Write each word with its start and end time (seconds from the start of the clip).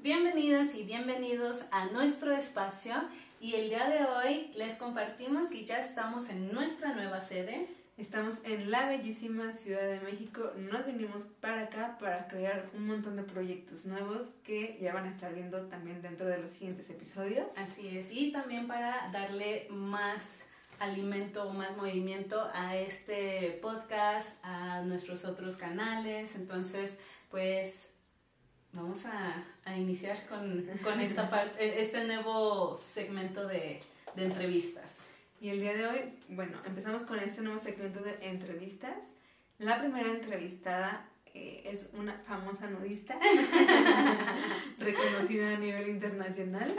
Bienvenidas 0.00 0.76
y 0.76 0.84
bienvenidos 0.84 1.64
a 1.72 1.86
nuestro 1.86 2.30
espacio 2.30 2.94
y 3.40 3.54
el 3.54 3.68
día 3.68 3.88
de 3.88 4.04
hoy 4.04 4.52
les 4.54 4.76
compartimos 4.76 5.48
que 5.50 5.64
ya 5.64 5.80
estamos 5.80 6.30
en 6.30 6.52
nuestra 6.52 6.94
nueva 6.94 7.20
sede. 7.20 7.66
Estamos 7.96 8.36
en 8.44 8.70
la 8.70 8.88
bellísima 8.88 9.52
Ciudad 9.54 9.88
de 9.88 9.98
México. 9.98 10.52
Nos 10.56 10.86
vinimos 10.86 11.20
para 11.40 11.62
acá 11.62 11.96
para 11.98 12.28
crear 12.28 12.70
un 12.74 12.86
montón 12.86 13.16
de 13.16 13.24
proyectos 13.24 13.84
nuevos 13.86 14.26
que 14.44 14.78
ya 14.80 14.94
van 14.94 15.06
a 15.06 15.10
estar 15.10 15.34
viendo 15.34 15.60
también 15.62 16.00
dentro 16.00 16.28
de 16.28 16.38
los 16.38 16.52
siguientes 16.52 16.88
episodios. 16.88 17.48
Así 17.56 17.98
es, 17.98 18.12
y 18.12 18.30
también 18.30 18.68
para 18.68 19.10
darle 19.10 19.66
más 19.70 20.48
alimento 20.78 21.42
o 21.42 21.52
más 21.52 21.76
movimiento 21.76 22.40
a 22.54 22.76
este 22.76 23.58
podcast, 23.60 24.38
a 24.44 24.82
nuestros 24.82 25.24
otros 25.24 25.56
canales. 25.56 26.36
Entonces, 26.36 27.00
pues 27.32 27.95
vamos 28.76 29.06
a, 29.06 29.42
a 29.64 29.76
iniciar 29.76 30.26
con, 30.26 30.68
con 30.84 31.00
esta 31.00 31.30
parte, 31.30 31.80
este 31.80 32.04
nuevo 32.04 32.76
segmento 32.76 33.46
de, 33.48 33.80
de, 34.14 34.24
entrevistas. 34.24 35.12
Y 35.40 35.48
el 35.48 35.60
día 35.60 35.74
de 35.74 35.86
hoy, 35.86 36.00
bueno, 36.28 36.58
empezamos 36.64 37.02
con 37.02 37.18
este 37.18 37.40
nuevo 37.42 37.58
segmento 37.58 38.00
de 38.00 38.18
entrevistas. 38.20 39.12
La 39.58 39.80
primera 39.80 40.10
entrevistada 40.10 41.08
eh, 41.34 41.62
es 41.64 41.90
una 41.94 42.14
famosa 42.26 42.68
nudista, 42.68 43.18
reconocida 44.78 45.54
a 45.54 45.58
nivel 45.58 45.88
internacional. 45.88 46.76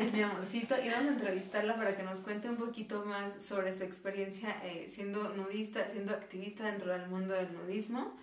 Es 0.00 0.12
mi 0.12 0.22
amorcito 0.22 0.76
y 0.82 0.88
vamos 0.88 1.06
a 1.06 1.12
entrevistarla 1.12 1.76
para 1.76 1.96
que 1.96 2.04
nos 2.04 2.20
cuente 2.20 2.48
un 2.48 2.56
poquito 2.56 3.04
más 3.04 3.42
sobre 3.42 3.76
su 3.76 3.82
experiencia 3.82 4.56
eh, 4.64 4.88
siendo 4.88 5.28
nudista, 5.34 5.86
siendo 5.88 6.12
activista 6.12 6.64
dentro 6.64 6.92
del 6.92 7.08
mundo 7.08 7.34
del 7.34 7.52
nudismo, 7.52 8.16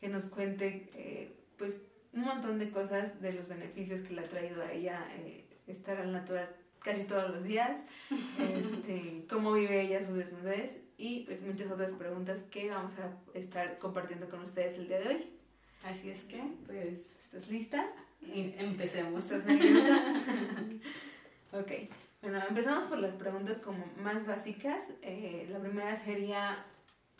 que 0.00 0.08
nos 0.08 0.24
cuente 0.24 0.90
eh, 0.94 1.32
pues 1.56 1.76
un 2.12 2.22
montón 2.22 2.58
de 2.58 2.70
cosas 2.70 3.20
de 3.20 3.32
los 3.32 3.48
beneficios 3.48 4.02
que 4.02 4.14
le 4.14 4.22
ha 4.22 4.28
traído 4.28 4.62
a 4.62 4.72
ella 4.72 5.06
eh, 5.16 5.44
estar 5.66 5.98
al 5.98 6.12
natural 6.12 6.48
casi 6.82 7.04
todos 7.04 7.30
los 7.30 7.44
días, 7.44 7.80
este, 8.38 9.24
cómo 9.28 9.52
vive 9.52 9.82
ella 9.82 10.06
su 10.06 10.14
desnudez 10.14 10.78
y 10.98 11.20
pues 11.20 11.40
muchas 11.42 11.70
otras 11.70 11.92
preguntas 11.92 12.40
que 12.50 12.70
vamos 12.70 12.92
a 12.98 13.38
estar 13.38 13.78
compartiendo 13.78 14.28
con 14.28 14.40
ustedes 14.42 14.78
el 14.78 14.88
día 14.88 15.00
de 15.00 15.08
hoy. 15.08 15.28
Así 15.84 16.10
es 16.10 16.24
que, 16.24 16.40
pues, 16.66 17.16
¿estás 17.24 17.48
lista? 17.48 17.86
Y 18.20 18.54
empecemos. 18.56 19.24
¿Estás 19.24 19.44
nerviosa? 19.46 20.14
ok, 21.52 21.72
bueno, 22.20 22.40
empezamos 22.48 22.84
por 22.84 23.00
las 23.00 23.14
preguntas 23.14 23.56
como 23.58 23.84
más 24.00 24.26
básicas. 24.26 24.92
Eh, 25.02 25.48
la 25.50 25.58
primera 25.58 25.96
sería, 26.04 26.64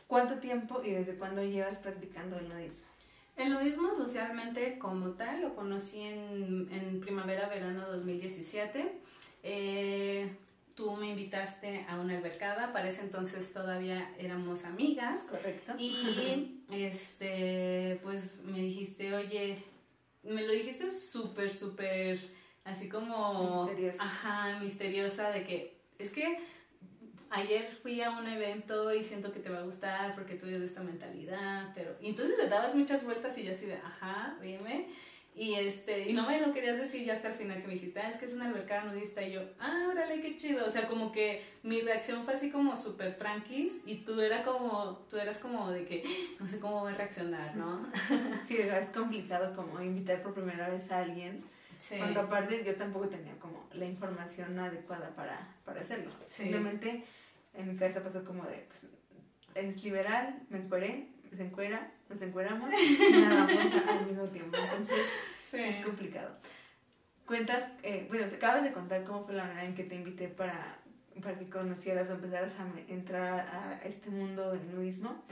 ¿cuánto 0.07 0.39
tiempo 0.39 0.81
y 0.85 0.93
desde 0.93 1.17
cuándo 1.17 1.43
llevas 1.43 1.79
practicando 1.79 2.39
el 2.39 2.49
nudismo? 2.49 2.92
El 3.37 3.51
nudismo 3.51 3.95
socialmente 3.97 4.79
como 4.79 5.11
tal 5.11 5.41
lo 5.43 5.55
conocí 5.55 6.01
en, 6.01 6.69
en 6.71 7.01
primavera-verano 7.01 7.89
2017. 7.89 8.93
Eh, 9.43 10.31
tú 10.75 10.93
me 10.97 11.11
invitaste 11.11 11.87
a 11.89 11.99
una 11.99 12.17
albercada, 12.17 12.73
para 12.73 12.89
ese 12.89 13.03
entonces 13.03 13.53
todavía 13.53 14.15
éramos 14.19 14.65
amigas. 14.65 15.27
Correcto. 15.31 15.75
Y 15.79 16.63
este, 16.71 18.01
pues 18.03 18.45
me 18.45 18.59
dijiste, 18.59 19.15
oye, 19.15 19.63
me 20.23 20.43
lo 20.43 20.53
dijiste 20.53 20.91
súper, 20.91 21.53
súper, 21.53 22.21
así 22.65 22.89
como... 22.89 23.65
Misteriosa. 23.67 24.03
Ajá, 24.03 24.59
misteriosa, 24.61 25.31
de 25.31 25.45
que 25.45 25.83
es 25.99 26.11
que 26.11 26.39
ayer 27.33 27.71
fui 27.83 28.01
a 28.01 28.11
un 28.11 28.27
evento 28.27 28.95
y 28.95 29.03
siento 29.03 29.33
que 29.33 29.41
te 29.41 29.51
va 29.51 29.61
a 29.61 29.63
gustar 29.63 30.15
porque 30.15 30.35
tú 30.35 30.47
eres 30.47 30.61
de 30.61 30.67
esta 30.67 30.83
mentalidad, 30.83 31.73
pero... 31.75 31.97
Y 32.01 32.11
entonces 32.11 32.37
le 32.39 32.49
dabas 32.49 32.75
muchas 32.75 33.05
vueltas 33.05 33.37
y 33.39 33.45
yo 33.45 33.53
así 33.53 33.67
de, 33.67 33.77
ajá, 33.77 34.37
dime. 34.41 34.89
Y, 35.35 35.55
este, 35.55 36.11
y 36.11 36.13
no 36.13 36.27
me 36.27 36.41
lo 36.41 36.53
querías 36.53 36.79
decir 36.79 37.07
ya 37.07 37.15
hasta 37.15 37.29
el 37.29 37.35
final 37.35 37.59
que 37.61 37.67
me 37.67 37.73
dijiste, 37.73 37.99
ah, 38.01 38.11
es 38.11 38.19
que 38.19 38.27
es 38.27 38.35
una 38.35 38.49
albercada 38.49 38.85
nudista. 38.85 39.23
Y 39.23 39.33
yo, 39.33 39.41
ah, 39.59 39.87
órale, 39.91 40.21
qué 40.21 40.37
chido. 40.37 40.67
O 40.67 40.71
sea, 40.71 40.87
como 40.87 41.11
que 41.11 41.43
mi 41.63 41.81
reacción 41.81 42.25
fue 42.25 42.35
así 42.35 42.51
como 42.51 42.77
súper 42.77 43.17
tranquis 43.17 43.83
y 43.87 43.97
tú, 43.97 44.21
era 44.21 44.45
como, 44.45 44.99
tú 45.09 45.17
eras 45.17 45.39
como 45.39 45.71
de 45.71 45.87
que 45.87 46.05
no 46.39 46.47
sé 46.47 46.61
cómo 46.61 46.81
voy 46.81 46.93
a 46.93 46.97
reaccionar, 46.97 47.57
¿no? 47.57 47.87
Sí, 48.45 48.59
es 48.59 48.91
complicado 48.91 49.57
como 49.57 49.81
invitar 49.81 50.23
por 50.23 50.35
primera 50.35 50.69
vez 50.69 50.91
a 50.93 50.99
alguien. 50.99 51.43
Sí. 51.81 51.97
Cuando 51.97 52.21
aparte 52.21 52.63
yo 52.65 52.77
tampoco 52.77 53.09
tenía 53.09 53.35
como 53.39 53.67
la 53.73 53.87
información 53.87 54.59
adecuada 54.59 55.15
para, 55.17 55.49
para 55.65 55.81
hacerlo. 55.81 56.11
Sí. 56.27 56.43
Simplemente 56.43 57.05
en 57.55 57.69
mi 57.69 57.77
cabeza 57.77 58.03
pasó 58.03 58.25
como 58.25 58.45
de, 58.45 58.67
pues, 58.69 58.81
es 59.55 59.85
liberal, 59.85 60.41
me 60.49 60.59
encueré, 60.59 61.09
se 61.37 61.43
encuera, 61.45 61.91
nos 62.09 62.21
encueramos 62.23 62.71
y 62.75 63.13
nadamos 63.13 63.73
al 63.89 64.07
mismo 64.07 64.25
tiempo. 64.25 64.57
Entonces 64.57 65.07
Sí. 65.45 65.61
es 65.61 65.85
complicado. 65.85 66.31
Cuentas, 67.27 67.69
eh, 67.83 68.07
bueno, 68.09 68.27
te 68.29 68.37
acabas 68.37 68.63
de 68.63 68.73
contar 68.73 69.05
cómo 69.05 69.25
fue 69.25 69.35
la 69.35 69.45
manera 69.45 69.65
en 69.65 69.75
que 69.75 69.85
te 69.85 69.95
invité 69.95 70.29
para, 70.29 70.79
para 71.23 71.39
que 71.39 71.49
conocieras 71.49 72.09
o 72.11 72.15
empezaras 72.15 72.53
a 72.59 72.67
entrar 72.93 73.41
a, 73.41 73.81
este 73.85 74.11
mundo 74.11 74.53
del 74.53 74.75
nudismo. 74.75 75.23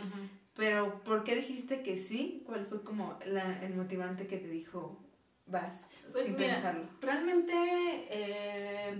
Pero, 0.54 1.00
¿por 1.04 1.24
qué 1.24 1.36
dijiste 1.36 1.82
que 1.82 1.96
sí? 1.96 2.42
¿Cuál 2.46 2.66
fue 2.66 2.82
como 2.82 3.18
la, 3.26 3.62
el 3.62 3.74
motivante 3.74 4.26
que 4.26 4.36
te 4.36 4.48
dijo, 4.48 4.98
vas, 5.46 5.86
Pues 6.12 6.26
sin 6.26 6.36
mira, 6.36 6.54
pensarlo? 6.54 6.84
Realmente, 7.00 7.52
eh, 8.10 8.94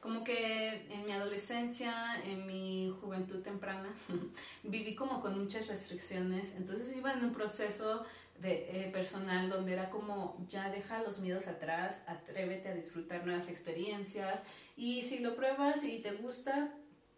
como 0.00 0.22
que 0.22 0.86
en 0.90 1.06
mi 1.06 1.12
adolescencia, 1.12 2.22
en 2.24 2.46
mi 2.46 2.94
juventud 3.00 3.42
temprana, 3.42 3.92
viví 4.62 4.94
como 4.94 5.20
con 5.20 5.38
muchas 5.38 5.68
restricciones. 5.68 6.54
Entonces 6.56 6.96
iba 6.96 7.12
en 7.12 7.24
un 7.24 7.32
proceso 7.32 8.04
de, 8.40 8.84
eh, 8.84 8.90
personal 8.92 9.48
donde 9.48 9.72
era 9.72 9.90
como, 9.90 10.44
ya 10.48 10.70
deja 10.70 11.02
los 11.02 11.18
miedos 11.20 11.48
atrás, 11.48 12.00
atrévete 12.06 12.68
a 12.68 12.74
disfrutar 12.74 13.26
nuevas 13.26 13.48
experiencias. 13.48 14.44
Y 14.76 15.02
si 15.02 15.18
lo 15.18 15.34
pruebas 15.34 15.84
y 15.84 15.98
te 15.98 16.12
gusta, 16.12 16.72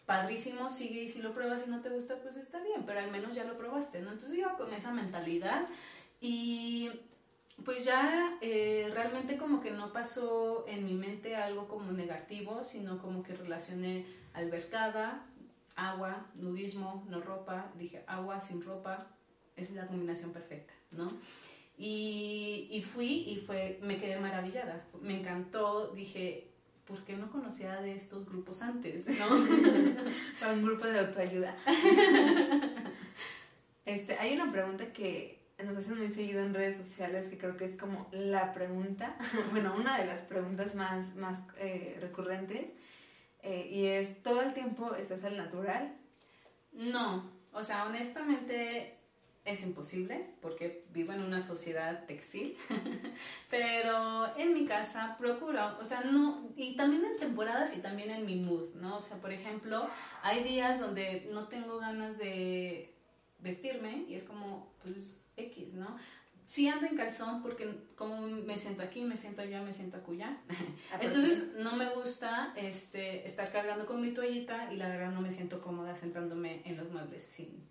padrísimo, 0.06 0.70
sigue. 0.70 1.02
Y 1.02 1.08
si 1.08 1.20
lo 1.20 1.34
pruebas 1.34 1.64
y 1.66 1.70
no 1.70 1.82
te 1.82 1.90
gusta, 1.90 2.16
pues 2.22 2.36
está 2.36 2.62
bien, 2.62 2.84
pero 2.86 3.00
al 3.00 3.10
menos 3.10 3.34
ya 3.34 3.44
lo 3.44 3.58
probaste, 3.58 4.00
¿no? 4.00 4.10
Entonces 4.10 4.38
iba 4.38 4.56
con 4.56 4.72
esa 4.72 4.92
mentalidad. 4.92 5.68
Y 6.20 6.90
pues 7.64 7.84
ya 7.84 8.38
eh, 8.40 8.90
realmente 8.92 9.36
como 9.36 9.60
que 9.60 9.70
no 9.70 9.92
pasó 9.92 10.64
en 10.66 10.84
mi 10.84 10.94
mente 10.94 11.36
algo 11.36 11.68
como 11.68 11.92
negativo, 11.92 12.64
sino 12.64 12.98
como 12.98 13.22
que 13.22 13.34
relacioné 13.34 14.06
albercada, 14.32 15.26
agua, 15.76 16.26
nudismo, 16.34 17.06
no 17.08 17.20
ropa, 17.20 17.70
dije 17.76 18.02
agua 18.06 18.40
sin 18.40 18.62
ropa, 18.62 19.08
es 19.56 19.70
la 19.72 19.86
combinación 19.86 20.32
perfecta, 20.32 20.72
¿no? 20.90 21.10
Y, 21.76 22.68
y 22.70 22.82
fui 22.82 23.30
y 23.30 23.36
fue, 23.36 23.78
me 23.82 23.98
quedé 23.98 24.18
maravillada, 24.18 24.84
me 25.00 25.20
encantó, 25.20 25.92
dije, 25.92 26.50
¿por 26.86 27.04
qué 27.04 27.16
no 27.16 27.30
conocía 27.30 27.80
de 27.80 27.94
estos 27.94 28.28
grupos 28.28 28.62
antes, 28.62 29.06
no? 29.06 29.28
Para 30.40 30.52
un 30.52 30.64
grupo 30.64 30.86
de 30.86 30.98
autoayuda. 30.98 31.56
este, 33.86 34.18
hay 34.18 34.34
una 34.34 34.50
pregunta 34.50 34.92
que 34.92 35.39
nos 35.64 35.76
hacen 35.76 35.98
muy 35.98 36.10
seguido 36.10 36.42
en 36.42 36.54
redes 36.54 36.76
sociales 36.76 37.28
que 37.28 37.38
creo 37.38 37.56
que 37.56 37.64
es 37.64 37.76
como 37.76 38.08
la 38.12 38.52
pregunta, 38.52 39.16
bueno, 39.52 39.74
una 39.76 39.98
de 39.98 40.06
las 40.06 40.20
preguntas 40.20 40.74
más, 40.74 41.14
más 41.16 41.40
eh, 41.58 41.98
recurrentes. 42.00 42.70
eh, 43.42 43.68
y 43.70 43.86
es, 43.86 44.22
¿todo 44.22 44.42
el 44.42 44.54
tiempo 44.54 44.94
estás 44.94 45.24
al 45.24 45.36
natural? 45.36 45.96
No, 46.72 47.30
o 47.52 47.64
sea, 47.64 47.84
honestamente 47.84 48.96
es 49.44 49.64
imposible 49.64 50.26
porque 50.42 50.84
vivo 50.92 51.12
en 51.12 51.22
una 51.22 51.40
sociedad 51.40 52.04
textil, 52.06 52.56
pero 53.50 54.36
en 54.36 54.54
mi 54.54 54.66
casa 54.66 55.16
procuro, 55.18 55.78
o 55.80 55.84
sea, 55.84 56.02
no, 56.02 56.50
y 56.56 56.76
también 56.76 57.04
en 57.04 57.16
temporadas 57.16 57.76
y 57.76 57.80
también 57.80 58.10
en 58.10 58.26
mi 58.26 58.36
mood, 58.36 58.74
¿no? 58.74 58.96
O 58.96 59.00
sea, 59.00 59.16
por 59.16 59.32
ejemplo, 59.32 59.88
hay 60.22 60.44
días 60.44 60.78
donde 60.78 61.28
no 61.32 61.48
tengo 61.48 61.78
ganas 61.78 62.18
de 62.18 62.94
vestirme 63.42 64.04
y 64.08 64.14
es 64.14 64.24
como, 64.24 64.72
pues, 64.82 65.24
X, 65.36 65.74
¿no? 65.74 65.96
Sí 66.46 66.66
ando 66.66 66.86
en 66.86 66.96
calzón 66.96 67.42
porque 67.42 67.72
como 67.94 68.22
me 68.22 68.58
siento 68.58 68.82
aquí, 68.82 69.02
me 69.02 69.16
siento 69.16 69.42
allá, 69.42 69.62
me 69.62 69.72
siento 69.72 69.98
acullá. 69.98 70.38
Entonces 71.00 71.52
no 71.58 71.76
me 71.76 71.90
gusta 71.90 72.52
este, 72.56 73.24
estar 73.24 73.52
cargando 73.52 73.86
con 73.86 74.00
mi 74.00 74.12
toallita 74.12 74.72
y 74.72 74.76
la 74.76 74.88
verdad 74.88 75.12
no 75.12 75.20
me 75.20 75.30
siento 75.30 75.62
cómoda 75.62 75.94
sentándome 75.94 76.62
en 76.64 76.76
los 76.76 76.90
muebles 76.90 77.22
sin, 77.22 77.68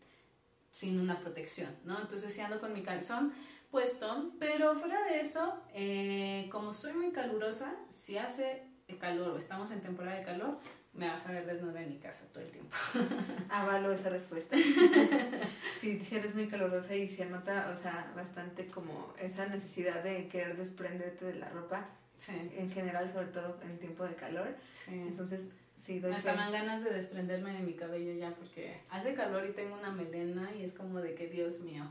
sin 0.72 0.98
una 0.98 1.20
protección, 1.20 1.76
¿no? 1.84 2.00
Entonces 2.00 2.34
sí 2.34 2.40
ando 2.40 2.60
con 2.60 2.72
mi 2.72 2.82
calzón 2.82 3.34
puesto, 3.70 4.32
pero 4.40 4.80
fuera 4.80 5.04
de 5.04 5.20
eso, 5.20 5.62
eh, 5.74 6.48
como 6.50 6.74
soy 6.74 6.94
muy 6.94 7.12
calurosa, 7.12 7.76
si 7.90 8.18
hace 8.18 8.64
calor 8.98 9.32
o 9.32 9.38
estamos 9.38 9.72
en 9.72 9.82
temporada 9.82 10.18
de 10.18 10.26
calor, 10.26 10.58
me 10.94 11.08
vas 11.08 11.28
a 11.28 11.32
ver 11.32 11.46
desnuda 11.46 11.82
en 11.82 11.90
mi 11.90 11.98
casa 11.98 12.26
todo 12.34 12.44
el 12.44 12.52
tiempo. 12.52 12.76
Avalo 13.50 13.92
esa 13.92 14.10
respuesta. 14.10 14.56
sí, 15.80 16.00
sí 16.00 16.16
eres 16.16 16.36
muy 16.36 16.48
calurosa 16.48 16.96
y 16.96 17.08
se 17.08 17.26
nota, 17.26 17.74
o 17.76 17.82
sea, 17.82 18.12
bastante 18.16 18.68
como 18.68 19.14
esa 19.20 19.48
necesidad 19.48 20.04
de 20.04 20.28
querer 20.28 20.58
desprenderte 20.58 21.26
de 21.26 21.36
la 21.36 21.50
ropa, 21.50 21.88
Sí, 22.18 22.34
en 22.58 22.70
general, 22.70 23.08
sobre 23.10 23.28
todo 23.28 23.58
en 23.64 23.80
tiempo 23.80 24.06
de 24.06 24.16
calor. 24.16 24.54
sí. 24.72 24.94
Entonces, 24.94 25.50
Sí, 25.82 26.00
doy 26.00 26.12
Hasta 26.12 26.36
me 26.36 26.52
ganas 26.52 26.84
de 26.84 26.92
desprenderme 26.92 27.54
de 27.54 27.60
mi 27.60 27.74
cabello 27.74 28.14
ya 28.14 28.32
porque 28.36 28.82
hace 28.90 29.14
calor 29.14 29.46
y 29.50 29.54
tengo 29.54 29.78
una 29.78 29.90
melena 29.92 30.52
y 30.54 30.64
es 30.64 30.74
como 30.74 31.00
de 31.00 31.16
que 31.16 31.28
Dios 31.28 31.62
mío. 31.62 31.84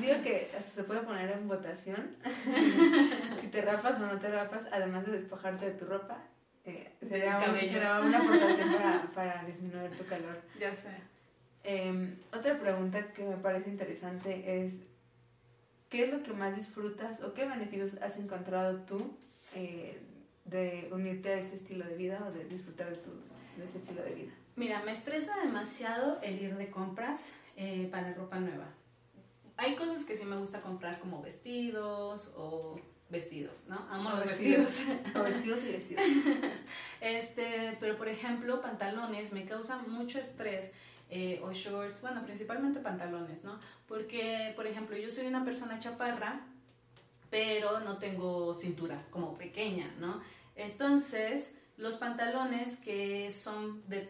Digo 0.00 0.22
que 0.22 0.50
hasta 0.58 0.70
se 0.70 0.84
puede 0.84 1.02
poner 1.02 1.30
en 1.30 1.46
votación 1.46 2.16
si 3.40 3.48
te 3.48 3.60
rapas 3.60 4.00
o 4.00 4.06
no 4.06 4.18
te 4.18 4.30
rapas, 4.30 4.66
además 4.72 5.04
de 5.06 5.12
despojarte 5.12 5.66
de 5.66 5.72
tu 5.72 5.84
ropa. 5.84 6.22
Eh, 6.66 6.92
sería, 7.00 7.38
Del 7.38 7.50
un- 7.54 7.60
será 7.60 8.00
una 8.00 8.18
aportación 8.18 8.72
para, 8.74 9.02
para 9.14 9.44
disminuir 9.44 9.96
tu 9.96 10.04
calor. 10.04 10.40
Ya 10.60 10.74
sé. 10.74 10.90
Eh, 11.64 12.14
otra 12.32 12.58
pregunta 12.58 13.12
que 13.12 13.24
me 13.24 13.36
parece 13.36 13.70
interesante 13.70 14.60
es, 14.62 14.74
¿qué 15.88 16.04
es 16.04 16.12
lo 16.12 16.22
que 16.22 16.32
más 16.32 16.54
disfrutas 16.54 17.22
o 17.22 17.34
qué 17.34 17.46
beneficios 17.46 18.00
has 18.02 18.18
encontrado 18.18 18.80
tú 18.82 19.16
eh, 19.54 20.00
de 20.44 20.88
unirte 20.92 21.32
a 21.32 21.38
este 21.38 21.56
estilo 21.56 21.84
de 21.86 21.96
vida 21.96 22.24
o 22.28 22.30
de 22.32 22.44
disfrutar 22.44 22.90
de, 22.90 22.96
tu, 22.96 23.10
de 23.56 23.64
este 23.64 23.78
estilo 23.78 24.02
de 24.02 24.14
vida? 24.14 24.32
Mira, 24.56 24.82
me 24.84 24.92
estresa 24.92 25.36
demasiado 25.42 26.20
el 26.22 26.40
ir 26.40 26.56
de 26.56 26.70
compras 26.70 27.30
eh, 27.56 27.88
para 27.90 28.14
ropa 28.14 28.38
nueva. 28.38 28.68
Hay 29.58 29.74
cosas 29.74 30.04
que 30.04 30.14
sí 30.16 30.24
me 30.24 30.36
gusta 30.36 30.60
comprar 30.60 30.98
como 31.00 31.22
vestidos 31.22 32.32
o 32.36 32.78
vestidos, 33.08 33.66
¿no? 33.68 33.86
Amo 33.90 34.10
los 34.10 34.26
vestidos. 34.26 34.66
vestidos. 34.66 35.00
O 35.16 35.22
vestidos 35.22 35.60
y 35.64 35.72
vestidos. 35.72 36.04
Este, 37.00 37.76
pero 37.80 37.96
por 37.96 38.08
ejemplo, 38.08 38.60
pantalones 38.60 39.32
me 39.32 39.44
causan 39.44 39.88
mucho 39.90 40.18
estrés. 40.18 40.72
eh, 41.08 41.40
o 41.44 41.52
shorts, 41.52 42.00
bueno, 42.02 42.24
principalmente 42.24 42.80
pantalones, 42.80 43.44
¿no? 43.44 43.60
Porque, 43.86 44.52
por 44.56 44.66
ejemplo, 44.66 44.96
yo 44.96 45.08
soy 45.08 45.26
una 45.28 45.44
persona 45.44 45.78
chaparra, 45.78 46.40
pero 47.30 47.78
no 47.80 47.98
tengo 47.98 48.54
cintura, 48.54 49.04
como 49.10 49.34
pequeña, 49.38 49.94
¿no? 50.00 50.20
Entonces, 50.56 51.56
los 51.76 51.96
pantalones 51.96 52.78
que 52.78 53.30
son 53.30 53.88
de, 53.88 54.00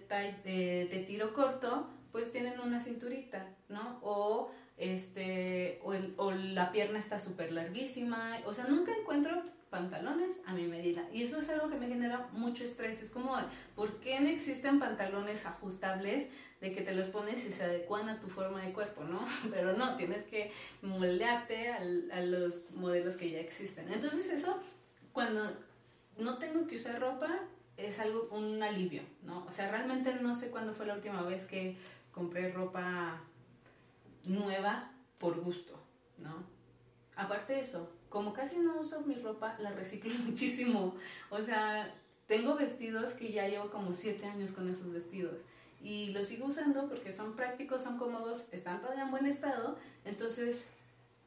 de, 0.45 0.89
de 0.91 1.05
tiro 1.07 1.35
corto, 1.35 1.89
pues 2.13 2.33
tienen 2.33 2.61
una 2.61 2.81
cinturita, 2.81 3.47
¿no? 3.69 3.99
O, 4.03 4.51
este, 4.77 5.81
o, 5.83 6.31
la 6.33 6.71
pierna 6.73 6.99
está 6.99 7.19
súper 7.19 7.53
larguísima, 7.53 8.39
o 8.45 8.53
sea, 8.55 8.67
nunca 8.67 8.93
encuentro 8.97 9.43
pantalones 9.71 10.43
a 10.47 10.53
mi 10.55 10.67
medida. 10.67 11.09
Y 11.13 11.23
eso 11.23 11.39
es 11.39 11.49
algo 11.51 11.69
que 11.69 11.77
me 11.77 11.89
genera 11.89 12.29
mucho 12.33 12.65
estrés. 12.65 13.03
Es 13.03 13.11
como, 13.11 13.37
¿por 13.75 13.99
qué 14.01 14.21
no 14.21 14.29
existen 14.29 14.79
pantalones 14.79 15.45
ajustables 15.45 16.29
de 16.61 16.73
que 16.73 16.83
te 16.83 16.95
los 16.95 17.09
pones 17.09 17.45
y 17.45 17.53
se 17.53 17.65
adecuan 17.65 18.09
a 18.09 18.19
tu 18.21 18.29
forma 18.29 18.63
de 18.63 18.73
cuerpo, 18.73 19.05
¿no? 19.05 19.27
Pero 19.51 19.73
no, 19.77 19.97
tienes 19.97 20.23
que 20.23 20.53
moldearte 20.83 21.71
al- 21.73 22.11
a 22.13 22.21
los 22.21 22.73
modelos 22.73 23.17
que 23.17 23.31
ya 23.31 23.41
existen. 23.41 23.93
Entonces 23.93 24.31
eso, 24.31 24.59
cuando 25.13 25.53
no 26.17 26.39
tengo 26.39 26.67
que 26.67 26.77
usar 26.77 27.01
ropa, 27.01 27.41
es 27.77 27.99
algo, 28.01 28.29
un 28.31 28.63
alivio, 28.63 29.03
¿no? 29.23 29.45
O 29.47 29.51
sea, 29.51 29.71
realmente 29.71 30.15
no 30.23 30.35
sé 30.35 30.51
cuándo 30.51 30.73
fue 30.73 30.87
la 30.87 30.95
última 30.95 31.23
vez 31.23 31.45
que 31.47 31.77
compré 32.13 32.51
ropa 32.51 33.21
nueva 34.27 34.91
por 35.19 35.41
gusto, 35.41 35.81
¿no? 36.19 36.45
Aparte 37.17 37.55
de 37.55 37.61
eso, 37.61 37.91
como 38.11 38.33
casi 38.33 38.59
no 38.59 38.79
uso 38.79 39.01
mi 39.03 39.15
ropa, 39.15 39.57
la 39.59 39.73
reciclo 39.73 40.15
muchísimo. 40.27 40.95
O 41.31 41.43
sea, 41.43 41.95
tengo 42.27 42.57
vestidos 42.57 43.15
que 43.15 43.33
ya 43.33 43.49
llevo 43.49 43.71
como 43.71 43.95
siete 43.95 44.27
años 44.27 44.53
con 44.53 44.69
esos 44.69 44.93
vestidos. 44.93 45.37
Y 45.83 46.09
los 46.09 46.29
sigo 46.29 46.47
usando 46.47 46.89
porque 46.89 47.13
son 47.13 47.37
prácticos, 47.37 47.83
son 47.83 47.99
cómodos, 47.99 48.49
están 48.53 48.81
todavía 48.81 49.05
en 49.05 49.11
buen 49.11 49.27
estado. 49.27 49.79
Entonces, 50.05 50.71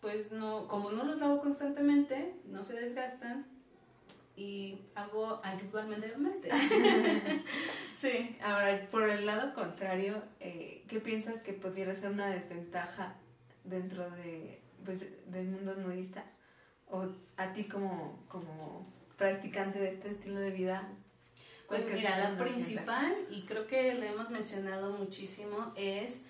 pues 0.01 0.31
no, 0.31 0.67
como 0.67 0.91
no 0.91 1.03
los 1.03 1.19
lavo 1.19 1.39
constantemente, 1.39 2.35
no 2.45 2.63
se 2.63 2.79
desgastan 2.79 3.45
y 4.39 4.79
hago 4.95 5.41
ambiente. 5.43 6.49
sí. 7.93 8.37
Ahora, 8.41 8.87
por 8.89 9.09
el 9.09 9.25
lado 9.25 9.53
contrario, 9.53 10.23
eh, 10.39 10.83
¿qué 10.87 10.99
piensas 11.01 11.41
que 11.41 11.53
pudiera 11.53 11.93
ser 11.93 12.11
una 12.11 12.27
desventaja 12.29 13.15
dentro 13.65 14.09
de, 14.11 14.61
pues, 14.85 14.99
de- 15.01 15.21
del 15.27 15.47
mundo 15.49 15.75
nudista? 15.75 16.23
O 16.89 17.07
a 17.37 17.51
ti 17.53 17.65
como, 17.65 18.23
como 18.29 18.91
practicante 19.17 19.77
de 19.79 19.89
este 19.89 20.11
estilo 20.11 20.39
de 20.39 20.51
vida. 20.51 20.87
¿cuál 21.67 21.81
Pues 21.83 21.93
mira, 21.93 22.17
la 22.31 22.37
principal, 22.37 23.15
y 23.29 23.41
creo 23.41 23.67
que 23.67 23.93
lo 23.93 24.03
hemos 24.03 24.29
mencionado 24.29 24.93
muchísimo, 24.97 25.73
es 25.75 26.23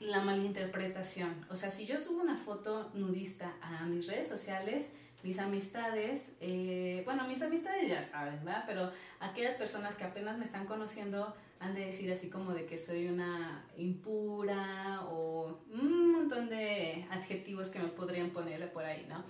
la 0.00 0.20
malinterpretación. 0.20 1.46
O 1.50 1.56
sea, 1.56 1.70
si 1.70 1.86
yo 1.86 1.98
subo 1.98 2.20
una 2.22 2.36
foto 2.36 2.90
nudista 2.94 3.56
a 3.62 3.86
mis 3.86 4.06
redes 4.06 4.28
sociales, 4.28 4.94
mis 5.22 5.38
amistades, 5.38 6.36
eh, 6.40 7.02
bueno, 7.04 7.26
mis 7.26 7.42
amistades 7.42 7.88
ya 7.88 8.02
saben, 8.02 8.44
¿verdad? 8.44 8.64
Pero 8.66 8.92
aquellas 9.20 9.56
personas 9.56 9.96
que 9.96 10.04
apenas 10.04 10.38
me 10.38 10.44
están 10.44 10.66
conociendo 10.66 11.34
han 11.60 11.74
de 11.74 11.86
decir 11.86 12.12
así 12.12 12.30
como 12.30 12.52
de 12.52 12.66
que 12.66 12.78
soy 12.78 13.08
una 13.08 13.64
impura 13.76 15.02
o 15.10 15.60
un 15.72 16.12
montón 16.12 16.48
de 16.48 17.06
adjetivos 17.10 17.68
que 17.68 17.80
me 17.80 17.88
podrían 17.88 18.30
poner 18.30 18.72
por 18.72 18.84
ahí, 18.84 19.06
¿no? 19.08 19.24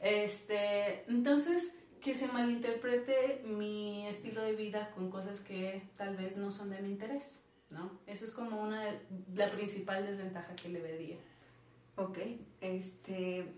Este, 0.00 1.04
entonces, 1.10 1.80
que 2.00 2.14
se 2.14 2.28
malinterprete 2.28 3.42
mi 3.44 4.06
estilo 4.08 4.42
de 4.42 4.54
vida 4.54 4.90
con 4.94 5.10
cosas 5.10 5.40
que 5.40 5.82
tal 5.96 6.16
vez 6.16 6.36
no 6.36 6.50
son 6.50 6.70
de 6.70 6.80
mi 6.82 6.90
interés, 6.90 7.44
¿no? 7.70 7.98
Eso 8.06 8.24
es 8.24 8.32
como 8.32 8.60
una, 8.60 8.82
la 9.34 9.48
principal 9.48 10.06
desventaja 10.06 10.54
que 10.56 10.68
le 10.68 10.80
vería. 10.80 11.16
Ok, 11.96 12.18
este, 12.60 13.54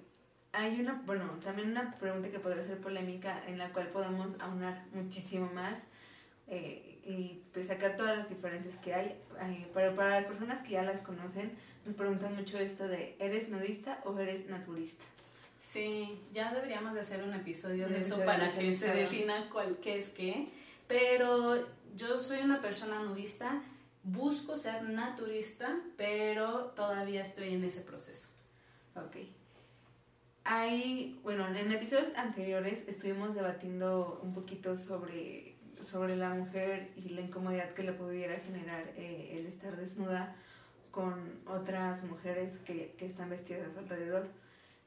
hay 0.53 0.81
una, 0.81 1.03
bueno, 1.07 1.25
también 1.43 1.71
una 1.71 1.97
pregunta 1.99 2.31
que 2.31 2.39
podría 2.39 2.65
ser 2.65 2.79
polémica 2.79 3.43
en 3.47 3.59
la 3.59 3.73
cual 3.73 3.89
podemos 3.89 4.39
aunar 4.39 4.85
muchísimo 4.93 5.51
más 5.55 5.87
eh, 6.47 7.01
y 7.05 7.41
pues 7.53 7.69
sacar 7.69 7.97
todas 7.97 8.19
las 8.19 8.29
diferencias 8.29 8.77
que 8.77 8.95
hay. 8.95 9.19
Eh, 9.41 9.67
pero 9.73 9.97
para 9.97 10.21
las 10.21 10.27
personas 10.27 10.61
que 10.63 10.73
ya 10.73 10.83
las 10.83 11.01
conocen, 11.01 11.53
nos 11.87 11.95
preguntan 11.95 12.37
mucho 12.37 12.59
esto 12.59 12.87
de, 12.87 13.17
¿eres 13.19 13.49
nudista 13.49 14.01
o 14.05 14.19
eres 14.19 14.47
naturista? 14.49 15.05
Sí, 15.61 16.21
ya 16.35 16.53
deberíamos 16.53 16.93
de 16.93 17.01
hacer 17.01 17.23
un 17.23 17.33
episodio 17.33 17.89
de 17.89 18.01
eso 18.01 18.23
para 18.25 18.53
que 18.53 18.75
se 18.75 18.93
defina 18.93 19.49
cuál, 19.51 19.79
qué 19.79 19.97
es 19.97 20.11
qué, 20.11 20.49
pero 20.87 21.57
yo 21.97 22.19
soy 22.19 22.41
una 22.41 22.61
persona 22.61 23.01
nudista, 23.01 23.63
busco 24.03 24.57
ser 24.57 24.83
naturista, 24.83 25.79
pero 25.97 26.73
todavía 26.77 27.23
estoy 27.23 27.55
en 27.55 27.65
ese 27.65 27.81
proceso. 27.81 28.29
Ok. 28.97 29.17
Hay, 30.45 31.21
bueno, 31.23 31.47
en 31.49 31.71
episodios 31.71 32.15
anteriores 32.17 32.89
estuvimos 32.89 33.35
debatiendo 33.35 34.21
un 34.23 34.35
poquito 34.35 34.77
sobre, 34.77 35.55
sobre 35.83 36.17
la 36.17 36.31
mujer 36.31 36.91
y 36.97 37.11
la 37.11 37.21
incomodidad 37.21 37.71
que 37.75 37.85
le 37.85 37.93
pudiera 37.93 38.37
generar 38.41 38.93
eh, 38.97 39.39
el 39.39 39.47
estar 39.47 39.77
desnuda 39.77 40.35
con 40.91 41.41
otras 41.47 42.03
mujeres 42.05 42.59
que, 42.59 42.95
que 42.99 43.07
están 43.07 43.31
vestidas 43.31 43.69
a 43.69 43.73
su 43.73 43.79
alrededor. 43.79 44.27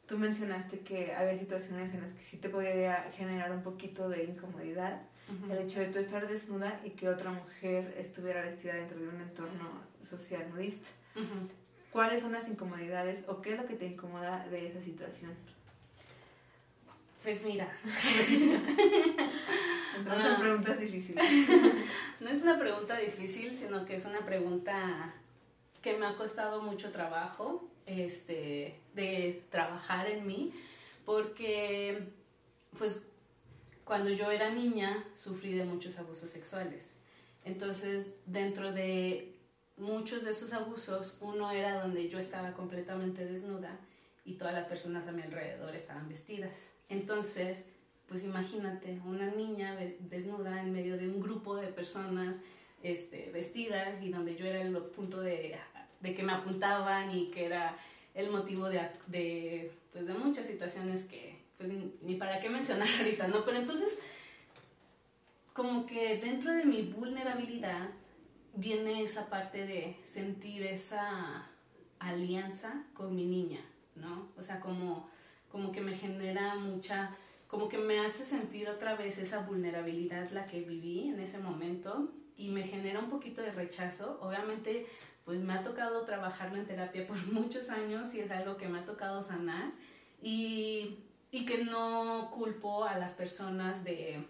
Tú 0.08 0.18
mencionaste 0.18 0.80
que 0.80 1.14
había 1.16 1.40
situaciones 1.40 1.94
en 1.94 2.02
las 2.02 2.12
que 2.12 2.22
sí 2.22 2.38
te 2.38 2.50
podría 2.50 3.12
generar 3.16 3.52
un 3.52 3.64
poquito 3.64 4.10
de 4.10 4.26
incomodidad 4.26 5.02
el 5.50 5.58
hecho 5.58 5.80
de 5.80 5.88
tú 5.88 5.98
estar 5.98 6.28
desnuda 6.28 6.80
y 6.84 6.92
que 6.92 7.10
otra 7.10 7.32
mujer 7.32 7.96
estuviera 7.98 8.42
vestida 8.42 8.74
dentro 8.74 9.00
de 9.00 9.08
un 9.08 9.22
entorno 9.22 9.82
social 10.06 10.48
nudista. 10.54 10.88
Ujú. 11.16 11.50
¿Cuáles 11.96 12.22
son 12.24 12.34
las 12.34 12.50
incomodidades 12.50 13.24
o 13.30 13.42
qué 13.42 13.54
es 13.54 13.58
lo 13.58 13.66
que 13.66 13.76
te 13.76 13.86
incomoda 13.86 14.46
de 14.50 14.68
esa 14.68 14.82
situación? 14.82 15.32
Pues 17.24 17.46
mira, 17.46 17.72
Entonces 19.98 20.26
Ah. 20.26 20.38
preguntas 20.38 20.78
difíciles. 20.78 21.24
no 22.20 22.30
es 22.30 22.42
una 22.42 22.60
pregunta 22.60 22.98
difícil, 22.98 23.56
sino 23.56 23.86
que 23.86 23.96
es 23.96 24.04
una 24.04 24.26
pregunta 24.26 25.14
que 25.82 25.96
me 25.96 26.06
ha 26.06 26.18
costado 26.18 26.62
mucho 26.62 26.92
trabajo, 26.92 27.66
este, 27.86 28.78
de 28.94 29.42
trabajar 29.50 30.10
en 30.10 30.28
mí, 30.28 30.52
porque, 31.06 32.10
pues, 32.78 33.06
cuando 33.86 34.10
yo 34.10 34.32
era 34.32 34.50
niña 34.50 35.06
sufrí 35.16 35.54
de 35.54 35.64
muchos 35.64 35.98
abusos 35.98 36.30
sexuales. 36.30 36.98
Entonces, 37.46 38.12
dentro 38.26 38.74
de 38.74 39.35
muchos 39.78 40.24
de 40.24 40.32
esos 40.32 40.54
abusos, 40.54 41.18
uno 41.22 41.52
era 41.52 41.82
donde 41.82 42.10
yo 42.10 42.20
estaba 42.20 42.54
completamente 42.54 43.26
desnuda 43.26 43.78
y 44.24 44.34
todas 44.34 44.54
las 44.54 44.66
personas 44.66 45.08
a 45.08 45.12
mi 45.12 45.22
alrededor 45.22 45.76
estaban 45.76 46.08
vestidas. 46.08 46.74
Entonces, 46.90 47.66
pues 48.08 48.24
imagínate, 48.24 49.00
una 49.06 49.32
niña 49.32 49.78
desnuda 50.00 50.62
en 50.62 50.72
medio 50.72 50.98
de 50.98 51.08
un 51.08 51.22
grupo 51.22 51.56
de 51.56 51.68
personas 51.68 52.38
este, 52.84 53.32
vestidas 53.32 54.02
y 54.02 54.10
donde 54.10 54.36
yo 54.36 54.46
era 54.46 54.62
el 54.62 54.78
punto 54.78 55.22
de, 55.22 55.58
de 56.00 56.16
que 56.16 56.24
me 56.24 56.34
apuntaban 56.34 57.16
y 57.16 57.32
que 57.32 57.46
era 57.46 57.78
el 58.14 58.30
motivo 58.30 58.70
de, 58.70 58.82
de, 59.08 59.72
pues, 59.92 60.06
de 60.06 60.14
muchas 60.14 60.48
situaciones 60.48 61.06
que 61.06 61.44
pues 61.58 61.70
ni 62.02 62.16
para 62.16 62.42
qué 62.42 62.50
mencionar 62.50 62.88
ahorita, 63.00 63.28
¿no? 63.28 63.46
Pero 63.46 63.58
entonces, 63.58 64.02
como 65.54 65.86
que 65.86 66.18
dentro 66.18 66.52
de 66.52 66.66
mi 66.66 66.82
vulnerabilidad 66.82 67.90
viene 68.56 69.04
esa 69.04 69.30
parte 69.30 69.66
de 69.66 69.98
sentir 70.04 70.64
esa 70.64 71.48
alianza 72.00 72.84
con 72.94 73.16
mi 73.16 73.26
niña, 73.26 73.62
¿no? 73.96 74.30
O 74.38 74.44
sea, 74.44 74.60
como, 74.60 75.10
como 75.52 75.72
que 75.72 75.82
me 75.82 75.96
genera 75.96 76.56
mucha, 76.56 77.16
como 77.48 77.70
que 77.70 77.78
me 77.78 78.00
hace 78.00 78.24
sentir 78.24 78.70
otra 78.70 78.96
vez 78.96 79.18
esa 79.18 79.40
vulnerabilidad 79.40 80.30
la 80.32 80.46
que 80.46 80.62
viví 80.62 81.10
en 81.10 81.20
ese 81.20 81.40
momento 81.40 82.12
y 82.38 82.50
me 82.50 82.64
genera 82.64 83.00
un 83.00 83.10
poquito 83.10 83.42
de 83.42 83.52
rechazo. 83.52 84.20
Obviamente, 84.22 84.88
pues 85.24 85.40
me 85.40 85.54
ha 85.54 85.64
tocado 85.64 86.04
trabajarlo 86.04 86.58
en 86.58 86.66
terapia 86.66 87.08
por 87.08 87.18
muchos 87.32 87.70
años 87.70 88.14
y 88.14 88.22
es 88.22 88.32
algo 88.32 88.58
que 88.58 88.68
me 88.68 88.80
ha 88.80 88.86
tocado 88.86 89.22
sanar 89.22 89.72
y, 90.22 91.00
y 91.32 91.46
que 91.46 91.64
no 91.64 92.32
culpo 92.32 92.86
a 92.86 92.98
las 92.98 93.14
personas 93.14 93.84
de, 93.84 94.26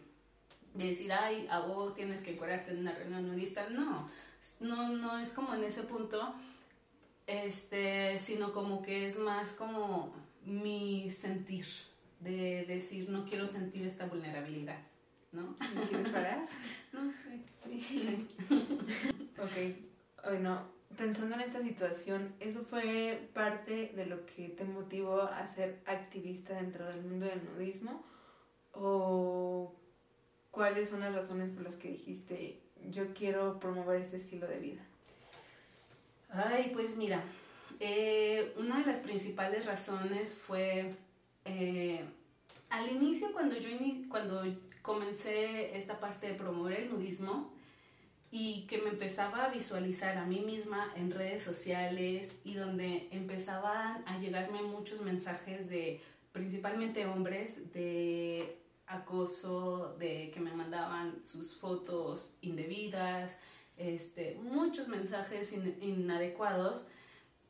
de 0.75 0.87
decir, 0.87 1.11
ay, 1.11 1.47
a 1.49 1.59
vos 1.61 1.95
tienes 1.95 2.21
que 2.21 2.35
curarte 2.35 2.71
en 2.71 2.79
una 2.79 2.93
reunión 2.93 3.27
nudista. 3.27 3.69
No, 3.69 4.09
no, 4.59 4.89
no 4.89 5.17
es 5.17 5.31
como 5.31 5.53
en 5.55 5.63
ese 5.63 5.83
punto, 5.83 6.35
este, 7.25 8.19
sino 8.19 8.53
como 8.53 8.81
que 8.81 9.05
es 9.05 9.17
más 9.17 9.53
como 9.53 10.13
mi 10.45 11.09
sentir, 11.11 11.65
de 12.19 12.65
decir, 12.65 13.09
no 13.09 13.25
quiero 13.25 13.47
sentir 13.47 13.85
esta 13.85 14.05
vulnerabilidad. 14.05 14.79
¿No? 15.31 15.55
quieres 15.89 16.09
parar? 16.09 16.45
no 16.93 17.11
sé. 17.11 17.41
Sí. 17.65 17.81
sí. 17.81 18.27
ok. 19.37 20.25
Bueno, 20.25 20.61
pensando 20.97 21.35
en 21.35 21.41
esta 21.41 21.61
situación, 21.61 22.33
¿eso 22.39 22.63
fue 22.63 23.29
parte 23.33 23.91
de 23.95 24.05
lo 24.05 24.25
que 24.25 24.49
te 24.49 24.63
motivó 24.63 25.21
a 25.21 25.47
ser 25.53 25.81
activista 25.85 26.53
dentro 26.55 26.85
del 26.85 27.01
mundo 27.03 27.25
del 27.25 27.43
nudismo? 27.45 28.05
¿O 28.71 29.73
cuáles 30.55 30.89
son 30.89 31.01
las 31.01 31.13
razones 31.13 31.49
por 31.51 31.63
las 31.63 31.75
que 31.75 31.89
dijiste, 31.89 32.57
yo 32.89 33.13
quiero 33.13 33.59
promover 33.59 34.01
este 34.01 34.17
estilo 34.17 34.47
de 34.47 34.59
vida? 34.59 34.81
Ay, 36.29 36.71
pues 36.73 36.95
mira, 36.95 37.21
eh, 37.81 38.53
una 38.57 38.79
de 38.79 38.85
las 38.85 38.99
principales 38.99 39.65
razones 39.65 40.33
fue 40.33 40.95
eh, 41.43 42.05
al 42.69 42.89
inicio 42.89 43.33
cuando 43.33 43.57
yo 43.57 43.69
cuando 44.09 44.43
comencé 44.81 45.77
esta 45.77 45.99
parte 45.99 46.27
de 46.27 46.35
promover 46.35 46.79
el 46.79 46.89
nudismo 46.89 47.53
y 48.31 48.65
que 48.67 48.77
me 48.77 48.89
empezaba 48.89 49.45
a 49.45 49.49
visualizar 49.49 50.17
a 50.17 50.25
mí 50.25 50.39
misma 50.39 50.91
en 50.95 51.11
redes 51.11 51.43
sociales 51.43 52.35
y 52.45 52.53
donde 52.53 53.09
empezaban 53.11 54.03
a 54.07 54.17
llegarme 54.19 54.61
muchos 54.61 55.01
mensajes 55.01 55.69
de 55.69 56.01
principalmente 56.31 57.05
hombres 57.05 57.73
de 57.73 58.57
acoso, 58.87 59.95
de 59.97 60.31
que 60.31 60.39
me 60.39 60.53
mandaban 60.53 61.21
sus 61.25 61.55
fotos 61.57 62.35
indebidas, 62.41 63.37
este, 63.77 64.35
muchos 64.35 64.87
mensajes 64.87 65.53
inadecuados, 65.81 66.87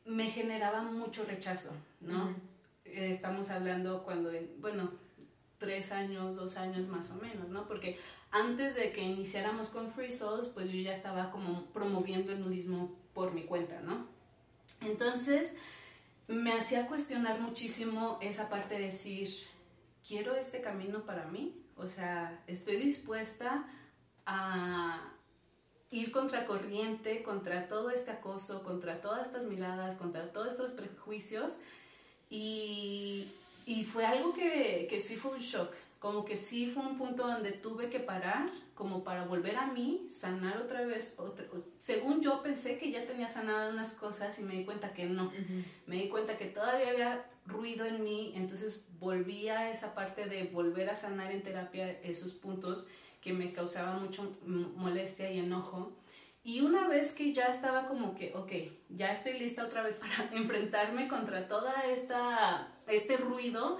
me 0.05 0.29
generaban 0.29 0.97
mucho 0.97 1.25
rechazo, 1.25 1.73
¿no? 1.99 2.35
Estamos 2.85 3.49
hablando 3.49 4.03
cuando, 4.03 4.31
bueno, 4.59 4.91
tres 5.57 5.91
años, 5.91 6.35
dos 6.35 6.57
años 6.57 6.87
más 6.87 7.11
o 7.11 7.15
menos, 7.15 7.49
¿no? 7.49 7.67
Porque 7.67 7.97
antes 8.31 8.75
de 8.75 8.91
que 8.91 9.01
iniciáramos 9.01 9.69
con 9.69 9.91
Free 9.91 10.11
Souls, 10.11 10.47
pues 10.47 10.69
yo 10.69 10.79
ya 10.79 10.93
estaba 10.93 11.31
como 11.31 11.65
promoviendo 11.67 12.31
el 12.31 12.41
nudismo 12.41 12.95
por 13.13 13.33
mi 13.33 13.43
cuenta, 13.43 13.81
¿no? 13.81 14.07
Entonces, 14.81 15.57
me 16.27 16.53
hacía 16.53 16.87
cuestionar 16.87 17.39
muchísimo 17.39 18.19
esa 18.21 18.49
parte 18.49 18.75
de 18.75 18.85
decir, 18.85 19.29
quiero 20.07 20.35
este 20.35 20.61
camino 20.61 21.05
para 21.05 21.25
mí, 21.25 21.55
o 21.75 21.87
sea, 21.87 22.43
estoy 22.47 22.77
dispuesta 22.77 23.65
a 24.25 25.11
ir 25.91 26.11
contra 26.11 26.45
corriente, 26.45 27.23
contra 27.23 27.67
todo 27.67 27.89
este 27.89 28.11
acoso, 28.11 28.63
contra 28.63 29.01
todas 29.01 29.27
estas 29.27 29.45
miradas, 29.45 29.95
contra 29.95 30.31
todos 30.31 30.49
estos 30.49 30.71
prejuicios. 30.71 31.59
Y, 32.29 33.31
y 33.65 33.83
fue 33.85 34.05
algo 34.05 34.33
que, 34.33 34.87
que, 34.89 34.99
sí 34.99 35.15
fue 35.15 35.31
un 35.31 35.39
shock, 35.39 35.73
como 36.05 36.23
que 36.23 36.35
sí 36.35 36.67
fue 36.67 36.85
un 36.85 36.99
punto 36.99 37.25
donde 37.25 37.51
tuve 37.51 37.89
que 37.89 37.99
parar, 37.99 38.51
como 38.75 39.03
para 39.03 39.25
volver 39.25 39.55
a 39.55 39.65
mí, 39.65 40.05
sanar 40.11 40.59
otra 40.59 40.85
vez. 40.85 41.15
Otra, 41.17 41.45
según 41.79 42.21
yo 42.21 42.43
pensé 42.43 42.77
que 42.77 42.91
ya 42.91 43.07
tenía 43.07 43.27
sanado 43.27 43.71
unas 43.71 43.95
cosas 43.95 44.37
y 44.37 44.43
me 44.43 44.53
di 44.53 44.65
cuenta 44.65 44.93
que 44.93 45.05
no. 45.05 45.31
Me 45.87 45.95
di 45.95 46.07
cuenta 46.09 46.37
que 46.37 46.45
todavía 46.45 46.91
había 46.91 47.25
ruido 47.47 47.87
en 47.87 48.03
mí, 48.03 48.33
entonces 48.35 48.85
volví 48.99 49.49
a 49.49 49.71
esa 49.71 49.95
parte 49.95 50.29
de 50.29 50.43
volver 50.43 50.91
a 50.91 50.95
sanar 50.95 51.31
en 51.31 51.41
terapia 51.41 51.89
esos 52.03 52.33
puntos 52.33 52.87
que 53.19 53.33
me 53.33 53.51
causaban 53.51 54.03
mucho 54.03 54.37
molestia 54.45 55.31
y 55.31 55.39
enojo. 55.39 55.91
Y 56.43 56.61
una 56.61 56.87
vez 56.87 57.15
que 57.15 57.33
ya 57.33 57.47
estaba 57.47 57.87
como 57.87 58.13
que, 58.13 58.31
ok, 58.35 58.51
ya 58.89 59.11
estoy 59.11 59.39
lista 59.39 59.65
otra 59.65 59.81
vez 59.81 59.95
para 59.99 60.29
enfrentarme 60.33 61.07
contra 61.07 61.47
toda 61.47 61.73
esta, 61.87 62.75
este 62.85 63.17
ruido, 63.17 63.79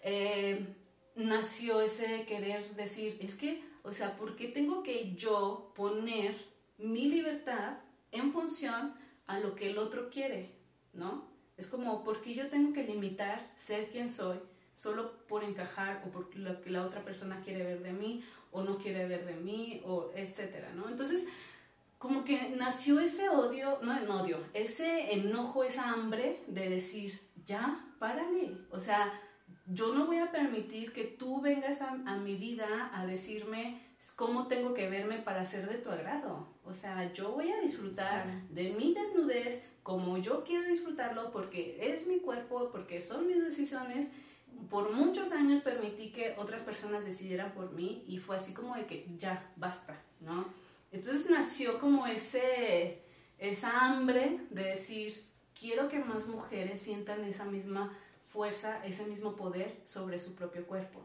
eh, 0.00 0.74
nació 1.16 1.80
ese 1.80 2.24
querer 2.24 2.76
decir, 2.76 3.18
es 3.20 3.36
que, 3.36 3.64
o 3.82 3.92
sea, 3.92 4.16
¿por 4.16 4.36
qué 4.36 4.48
tengo 4.48 4.82
que 4.82 5.14
yo 5.14 5.72
poner 5.74 6.36
mi 6.78 7.08
libertad 7.08 7.78
en 8.12 8.32
función 8.32 8.94
a 9.26 9.40
lo 9.40 9.54
que 9.54 9.70
el 9.70 9.78
otro 9.78 10.10
quiere? 10.10 10.54
¿No? 10.92 11.24
Es 11.56 11.68
como, 11.68 12.04
¿por 12.04 12.20
qué 12.20 12.34
yo 12.34 12.48
tengo 12.48 12.72
que 12.72 12.84
limitar 12.84 13.52
ser 13.56 13.90
quien 13.90 14.08
soy 14.10 14.38
solo 14.74 15.26
por 15.26 15.42
encajar 15.42 16.02
o 16.06 16.10
por 16.10 16.36
lo 16.36 16.60
que 16.60 16.70
la 16.70 16.84
otra 16.84 17.02
persona 17.02 17.40
quiere 17.42 17.64
ver 17.64 17.82
de 17.82 17.92
mí 17.92 18.22
o 18.52 18.62
no 18.62 18.76
quiere 18.76 19.08
ver 19.08 19.24
de 19.24 19.34
mí 19.34 19.80
o 19.84 20.12
etcétera, 20.14 20.70
¿no? 20.74 20.88
Entonces, 20.88 21.26
como 21.98 22.24
que 22.24 22.50
nació 22.50 23.00
ese 23.00 23.30
odio, 23.30 23.78
no 23.82 23.96
en 23.96 24.10
odio, 24.10 24.38
ese 24.52 25.14
enojo, 25.14 25.64
esa 25.64 25.90
hambre 25.90 26.42
de 26.46 26.68
decir, 26.68 27.18
ya, 27.46 27.86
párale, 27.98 28.58
o 28.70 28.78
sea, 28.78 29.18
yo 29.66 29.94
no 29.94 30.06
voy 30.06 30.18
a 30.18 30.30
permitir 30.30 30.92
que 30.92 31.04
tú 31.04 31.40
vengas 31.40 31.82
a, 31.82 31.90
a, 32.06 32.16
mi 32.16 32.36
vida 32.36 32.90
a 32.94 33.04
decirme 33.06 33.80
cómo 34.14 34.46
tengo 34.46 34.74
que 34.74 34.88
verme 34.88 35.18
para 35.18 35.44
ser 35.44 35.68
de 35.68 35.78
tu 35.78 35.90
agrado. 35.90 36.48
O 36.64 36.72
sea, 36.74 37.12
yo 37.12 37.32
voy 37.32 37.50
a 37.50 37.60
disfrutar 37.60 38.24
claro. 38.24 38.40
de 38.50 38.70
mi 38.72 38.94
desnudez 38.94 39.62
como 39.82 40.18
yo 40.18 40.42
quiero 40.42 40.68
disfrutarlo 40.68 41.30
porque 41.30 41.78
es 41.80 42.06
mi 42.06 42.18
cuerpo, 42.18 42.70
porque 42.72 43.00
son 43.00 43.26
mis 43.26 43.42
decisiones. 43.42 44.10
Por 44.68 44.92
muchos 44.92 45.32
años 45.32 45.60
permití 45.60 46.10
que 46.10 46.34
otras 46.38 46.62
personas 46.62 47.04
decidieran 47.04 47.52
por 47.52 47.72
mí 47.72 48.04
y 48.08 48.18
fue 48.18 48.36
así 48.36 48.52
como 48.52 48.74
de 48.74 48.86
que 48.86 49.06
ya, 49.16 49.52
basta, 49.56 50.00
¿no? 50.20 50.44
Entonces 50.90 51.30
nació 51.30 51.78
como 51.78 52.06
ese, 52.06 53.02
esa 53.38 53.86
hambre 53.86 54.40
de 54.50 54.64
decir, 54.64 55.12
quiero 55.58 55.88
que 55.88 55.98
más 55.98 56.26
mujeres 56.26 56.80
sientan 56.80 57.24
esa 57.24 57.44
misma 57.44 57.96
fuerza, 58.36 58.84
ese 58.84 59.06
mismo 59.06 59.34
poder 59.34 59.80
sobre 59.84 60.18
su 60.18 60.34
propio 60.34 60.66
cuerpo, 60.66 61.00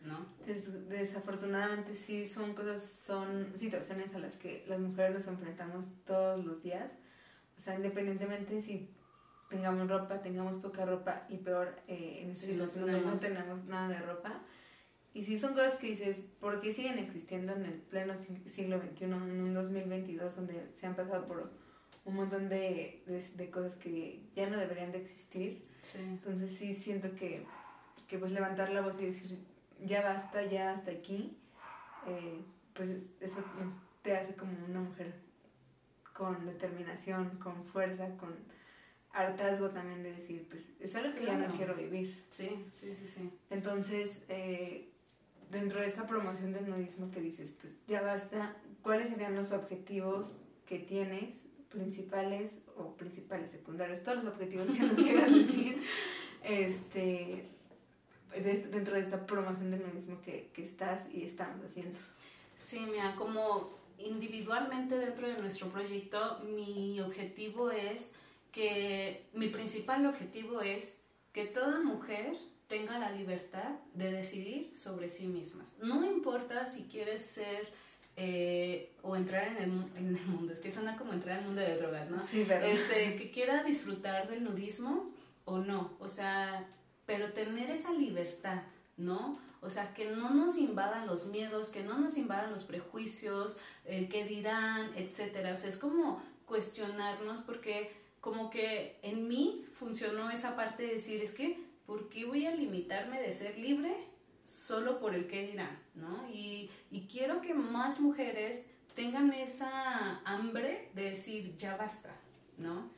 ¿no? 0.00 0.26
Des 0.44 0.88
desafortunadamente 0.88 1.94
sí 1.94 2.26
son 2.26 2.52
cosas, 2.52 2.82
son 2.82 3.54
situaciones 3.56 4.12
a 4.12 4.18
las 4.18 4.34
que 4.34 4.64
las 4.66 4.80
mujeres 4.80 5.18
nos 5.18 5.28
enfrentamos 5.28 5.84
todos 6.04 6.44
los 6.44 6.64
días. 6.64 6.90
O 7.56 7.60
sea, 7.60 7.76
independientemente 7.76 8.60
si 8.60 8.90
tengamos 9.48 9.88
ropa, 9.88 10.20
tengamos 10.20 10.56
poca 10.56 10.84
ropa 10.84 11.22
y 11.28 11.36
peor 11.36 11.76
eh, 11.86 12.22
en 12.22 12.30
esta 12.30 12.46
sí, 12.46 12.52
situación 12.54 12.86
donde 12.86 13.00
no 13.02 13.14
tenemos 13.14 13.64
nada 13.66 13.88
de 13.90 14.00
ropa. 14.00 14.40
Y 15.12 15.22
sí 15.22 15.38
son 15.38 15.52
cosas 15.52 15.76
que 15.76 15.86
dices, 15.86 16.26
¿por 16.40 16.60
qué 16.60 16.72
siguen 16.72 16.98
existiendo 16.98 17.52
en 17.52 17.66
el 17.66 17.74
pleno 17.74 18.14
siglo 18.46 18.80
XXI, 18.80 19.04
en 19.04 19.14
un 19.14 19.54
2022 19.54 20.34
donde 20.34 20.72
se 20.74 20.86
han 20.88 20.96
pasado 20.96 21.24
por 21.28 21.52
un 22.04 22.14
montón 22.16 22.48
de, 22.48 23.04
de, 23.06 23.24
de 23.36 23.50
cosas 23.50 23.76
que 23.76 24.24
ya 24.34 24.50
no 24.50 24.56
deberían 24.56 24.90
de 24.90 24.98
existir? 24.98 25.72
Sí. 25.84 26.00
Entonces 26.00 26.56
sí 26.56 26.74
siento 26.74 27.14
que, 27.14 27.46
que 28.08 28.18
pues 28.18 28.32
levantar 28.32 28.70
la 28.70 28.80
voz 28.80 29.00
y 29.00 29.06
decir, 29.06 29.38
ya 29.84 30.02
basta, 30.02 30.44
ya 30.44 30.72
hasta 30.72 30.90
aquí, 30.90 31.36
eh, 32.06 32.40
pues 32.74 32.90
eso 33.20 33.42
te 34.02 34.16
hace 34.16 34.34
como 34.34 34.52
una 34.66 34.80
mujer 34.80 35.14
con 36.12 36.46
determinación, 36.46 37.38
con 37.38 37.64
fuerza, 37.64 38.08
con 38.16 38.34
hartazgo 39.12 39.70
también 39.70 40.02
de 40.02 40.12
decir, 40.12 40.46
pues 40.48 40.64
es 40.80 40.94
algo 40.96 41.14
que 41.14 41.20
claro. 41.20 41.40
ya 41.40 41.48
no 41.48 41.54
quiero 41.54 41.74
vivir. 41.74 42.24
Sí, 42.28 42.66
sí, 42.74 42.94
sí, 42.94 43.06
sí. 43.06 43.30
Entonces, 43.50 44.22
eh, 44.28 44.88
dentro 45.50 45.80
de 45.80 45.86
esta 45.86 46.06
promoción 46.06 46.52
del 46.52 46.68
nudismo 46.68 47.10
que 47.10 47.20
dices, 47.20 47.54
pues 47.60 47.86
ya 47.86 48.02
basta, 48.02 48.56
¿cuáles 48.82 49.08
serían 49.10 49.36
los 49.36 49.52
objetivos 49.52 50.36
que 50.66 50.78
tienes, 50.78 51.43
principales 51.74 52.60
o 52.76 52.94
principales, 52.94 53.50
secundarios, 53.50 54.02
todos 54.02 54.24
los 54.24 54.32
objetivos 54.32 54.70
que 54.70 54.82
nos 54.82 54.96
quieras 54.96 55.34
decir, 55.34 55.82
este, 56.42 57.44
de, 58.32 58.68
dentro 58.70 58.94
de 58.94 59.00
esta 59.00 59.26
promoción 59.26 59.70
del 59.70 59.82
nudismo 59.82 60.20
que, 60.22 60.50
que 60.54 60.64
estás 60.64 61.06
y 61.12 61.24
estamos 61.24 61.64
haciendo? 61.66 61.98
Sí, 62.56 62.80
mira, 62.90 63.14
como 63.16 63.70
individualmente 63.98 64.96
dentro 64.96 65.28
de 65.28 65.38
nuestro 65.38 65.68
proyecto, 65.68 66.40
mi 66.40 67.00
objetivo 67.00 67.70
es 67.70 68.12
que, 68.52 69.26
mi 69.34 69.48
principal 69.48 70.06
objetivo 70.06 70.60
es 70.60 71.02
que 71.32 71.46
toda 71.46 71.80
mujer 71.80 72.36
tenga 72.68 72.98
la 72.98 73.10
libertad 73.10 73.72
de 73.92 74.12
decidir 74.12 74.74
sobre 74.74 75.08
sí 75.08 75.26
mismas. 75.26 75.78
No 75.80 76.06
importa 76.06 76.64
si 76.66 76.84
quieres 76.84 77.24
ser 77.24 77.68
eh, 78.16 78.92
o 79.02 79.16
entrar 79.16 79.48
en 79.48 79.56
el, 79.56 79.64
en 79.96 80.16
el, 80.16 80.26
mundo, 80.26 80.52
es 80.52 80.60
que 80.60 80.70
suena 80.70 80.96
como 80.96 81.12
entrar 81.12 81.38
en 81.38 81.42
el 81.42 81.46
mundo 81.46 81.62
de 81.62 81.76
drogas, 81.76 82.10
¿no? 82.10 82.24
Sí, 82.24 82.44
pero... 82.46 82.64
Este, 82.64 83.16
que 83.16 83.30
quiera 83.30 83.64
disfrutar 83.64 84.28
del 84.28 84.44
nudismo 84.44 85.10
o 85.44 85.58
no, 85.58 85.92
o 85.98 86.08
sea, 86.08 86.66
pero 87.06 87.32
tener 87.32 87.70
esa 87.70 87.92
libertad, 87.92 88.62
¿no? 88.96 89.38
O 89.60 89.70
sea, 89.70 89.94
que 89.94 90.10
no 90.10 90.30
nos 90.30 90.58
invadan 90.58 91.06
los 91.06 91.26
miedos, 91.26 91.70
que 91.70 91.82
no 91.82 91.98
nos 91.98 92.16
invadan 92.18 92.52
los 92.52 92.64
prejuicios, 92.64 93.56
el 93.84 94.08
qué 94.08 94.24
dirán, 94.24 94.92
etcétera. 94.94 95.54
O 95.54 95.56
sea, 95.56 95.70
es 95.70 95.78
como 95.78 96.22
cuestionarnos 96.46 97.40
porque 97.40 97.90
como 98.20 98.50
que 98.50 98.98
en 99.02 99.26
mí 99.26 99.66
funcionó 99.72 100.30
esa 100.30 100.54
parte 100.54 100.84
de 100.84 100.94
decir, 100.94 101.22
es 101.22 101.34
que, 101.34 101.58
¿por 101.86 102.08
qué 102.10 102.24
voy 102.26 102.46
a 102.46 102.54
limitarme 102.54 103.20
de 103.20 103.32
ser 103.32 103.58
libre 103.58 103.94
solo 104.44 105.00
por 105.00 105.14
el 105.14 105.26
qué 105.26 105.46
dirán? 105.46 105.84
¿no? 105.94 106.28
Y, 106.28 106.70
y 106.90 107.06
quiero 107.06 107.40
que 107.40 107.54
más 107.54 108.00
mujeres 108.00 108.64
tengan 108.94 109.32
esa 109.32 110.20
hambre 110.24 110.90
de 110.94 111.10
decir, 111.10 111.56
ya 111.56 111.76
basta, 111.76 112.14
¿no? 112.58 112.90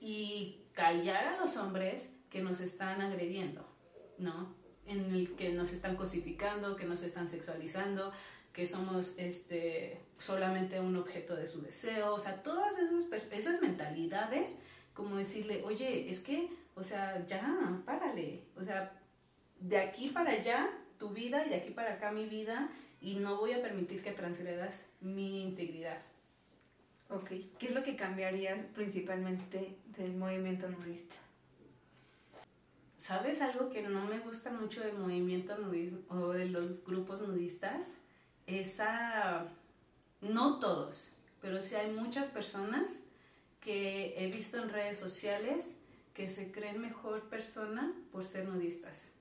Y 0.00 0.60
callar 0.72 1.26
a 1.26 1.40
los 1.40 1.56
hombres 1.56 2.12
que 2.30 2.40
nos 2.40 2.60
están 2.60 3.00
agrediendo, 3.00 3.66
¿no? 4.18 4.54
En 4.86 5.12
el 5.12 5.34
que 5.36 5.50
nos 5.50 5.72
están 5.72 5.96
cosificando, 5.96 6.76
que 6.76 6.84
nos 6.84 7.02
están 7.02 7.28
sexualizando, 7.28 8.12
que 8.52 8.66
somos 8.66 9.16
este, 9.18 10.00
solamente 10.18 10.80
un 10.80 10.96
objeto 10.96 11.36
de 11.36 11.46
su 11.46 11.62
deseo, 11.62 12.14
o 12.14 12.20
sea, 12.20 12.42
todas 12.42 12.78
esas, 12.78 13.06
esas 13.32 13.60
mentalidades, 13.60 14.60
como 14.94 15.16
decirle, 15.16 15.62
oye, 15.64 16.10
es 16.10 16.20
que, 16.20 16.50
o 16.74 16.82
sea, 16.82 17.24
ya, 17.26 17.80
párale, 17.84 18.44
o 18.56 18.64
sea, 18.64 18.92
de 19.60 19.78
aquí 19.78 20.08
para 20.08 20.32
allá 20.32 20.70
tu 21.00 21.08
vida 21.10 21.44
y 21.44 21.48
de 21.48 21.56
aquí 21.56 21.70
para 21.70 21.94
acá 21.94 22.12
mi 22.12 22.26
vida 22.26 22.68
y 23.00 23.14
no 23.14 23.38
voy 23.38 23.54
a 23.54 23.62
permitir 23.62 24.02
que 24.02 24.12
transgredas 24.12 24.86
mi 25.00 25.42
integridad. 25.42 25.98
Ok, 27.08 27.30
¿qué 27.58 27.66
es 27.66 27.74
lo 27.74 27.82
que 27.82 27.96
cambiarías 27.96 28.58
principalmente 28.72 29.76
del 29.96 30.14
movimiento 30.14 30.68
nudista? 30.68 31.16
¿Sabes 32.96 33.40
algo 33.40 33.70
que 33.70 33.82
no 33.82 34.04
me 34.04 34.20
gusta 34.20 34.52
mucho 34.52 34.82
del 34.82 34.96
movimiento 34.96 35.56
nudismo 35.56 36.00
o 36.10 36.28
de 36.28 36.44
los 36.44 36.84
grupos 36.84 37.22
nudistas? 37.22 37.98
Esa, 38.46 39.48
no 40.20 40.60
todos, 40.60 41.12
pero 41.40 41.62
sí 41.62 41.74
hay 41.74 41.90
muchas 41.90 42.28
personas 42.28 43.02
que 43.60 44.14
he 44.16 44.30
visto 44.30 44.62
en 44.62 44.68
redes 44.68 44.98
sociales 44.98 45.76
que 46.14 46.28
se 46.28 46.52
creen 46.52 46.80
mejor 46.80 47.28
persona 47.28 47.92
por 48.12 48.24
ser 48.24 48.46
nudistas, 48.46 49.12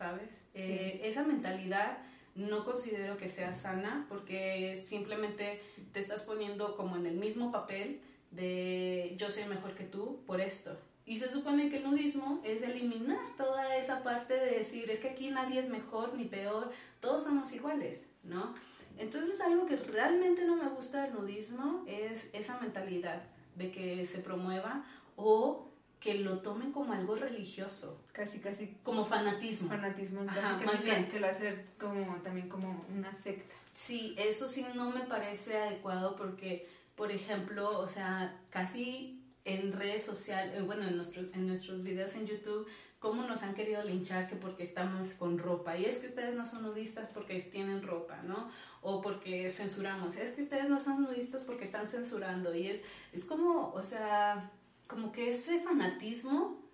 ¿sabes? 0.00 0.46
Eh, 0.54 1.02
esa 1.04 1.24
mentalidad 1.24 1.98
no 2.34 2.64
considero 2.64 3.18
que 3.18 3.28
sea 3.28 3.52
sana 3.52 4.06
porque 4.08 4.74
simplemente 4.74 5.60
te 5.92 6.00
estás 6.00 6.22
poniendo 6.22 6.74
como 6.74 6.96
en 6.96 7.04
el 7.04 7.16
mismo 7.16 7.52
papel 7.52 8.00
de 8.30 9.14
yo 9.18 9.30
soy 9.30 9.44
mejor 9.44 9.74
que 9.74 9.84
tú 9.84 10.22
por 10.26 10.40
esto. 10.40 10.74
Y 11.04 11.18
se 11.18 11.30
supone 11.30 11.68
que 11.68 11.76
el 11.78 11.84
nudismo 11.84 12.40
es 12.44 12.62
eliminar 12.62 13.18
toda 13.36 13.76
esa 13.76 14.02
parte 14.02 14.32
de 14.32 14.52
decir 14.52 14.90
es 14.90 15.00
que 15.00 15.10
aquí 15.10 15.28
nadie 15.28 15.60
es 15.60 15.68
mejor 15.68 16.14
ni 16.14 16.24
peor, 16.24 16.72
todos 17.00 17.24
somos 17.24 17.52
iguales, 17.52 18.08
¿no? 18.22 18.54
Entonces 18.96 19.38
algo 19.42 19.66
que 19.66 19.76
realmente 19.76 20.46
no 20.46 20.56
me 20.56 20.70
gusta 20.70 21.02
del 21.02 21.12
nudismo 21.12 21.84
es 21.86 22.30
esa 22.32 22.58
mentalidad 22.58 23.22
de 23.54 23.70
que 23.70 24.06
se 24.06 24.20
promueva 24.20 24.82
o 25.16 25.69
que 26.00 26.14
lo 26.14 26.38
tomen 26.38 26.72
como 26.72 26.94
algo 26.94 27.14
religioso. 27.14 28.02
Casi, 28.12 28.40
casi. 28.40 28.78
Como 28.82 29.04
fanatismo. 29.04 29.68
Fanatismo, 29.68 30.24
más 30.24 30.84
bien. 30.84 31.08
Que 31.10 31.20
lo 31.20 31.26
hace 31.26 31.66
como, 31.78 32.16
también 32.22 32.48
como 32.48 32.84
una 32.88 33.14
secta. 33.14 33.54
Sí, 33.74 34.14
eso 34.18 34.48
sí 34.48 34.66
no 34.74 34.90
me 34.90 35.02
parece 35.02 35.58
adecuado 35.58 36.16
porque, 36.16 36.66
por 36.96 37.12
ejemplo, 37.12 37.78
o 37.78 37.88
sea, 37.88 38.40
casi 38.48 39.22
en 39.44 39.72
redes 39.72 40.04
sociales, 40.04 40.58
eh, 40.58 40.62
bueno, 40.62 40.88
en, 40.88 40.96
nuestro, 40.96 41.22
en 41.34 41.46
nuestros 41.46 41.82
videos 41.82 42.14
en 42.14 42.26
YouTube, 42.26 42.66
cómo 42.98 43.22
nos 43.24 43.42
han 43.42 43.54
querido 43.54 43.82
linchar 43.82 44.28
que 44.28 44.36
porque 44.36 44.62
estamos 44.62 45.14
con 45.14 45.38
ropa. 45.38 45.76
Y 45.76 45.84
es 45.84 45.98
que 45.98 46.06
ustedes 46.06 46.34
no 46.34 46.46
son 46.46 46.62
nudistas 46.62 47.10
porque 47.12 47.38
tienen 47.40 47.82
ropa, 47.82 48.22
¿no? 48.22 48.50
O 48.80 49.02
porque 49.02 49.50
censuramos. 49.50 50.16
Es 50.16 50.30
que 50.32 50.40
ustedes 50.40 50.70
no 50.70 50.80
son 50.80 51.02
nudistas 51.02 51.42
porque 51.42 51.64
están 51.64 51.88
censurando. 51.88 52.54
Y 52.54 52.68
es, 52.68 52.82
es 53.12 53.26
como, 53.26 53.72
o 53.72 53.82
sea, 53.82 54.50
como 54.90 55.12
que 55.12 55.30
ese 55.30 55.60
fanatismo 55.60 56.68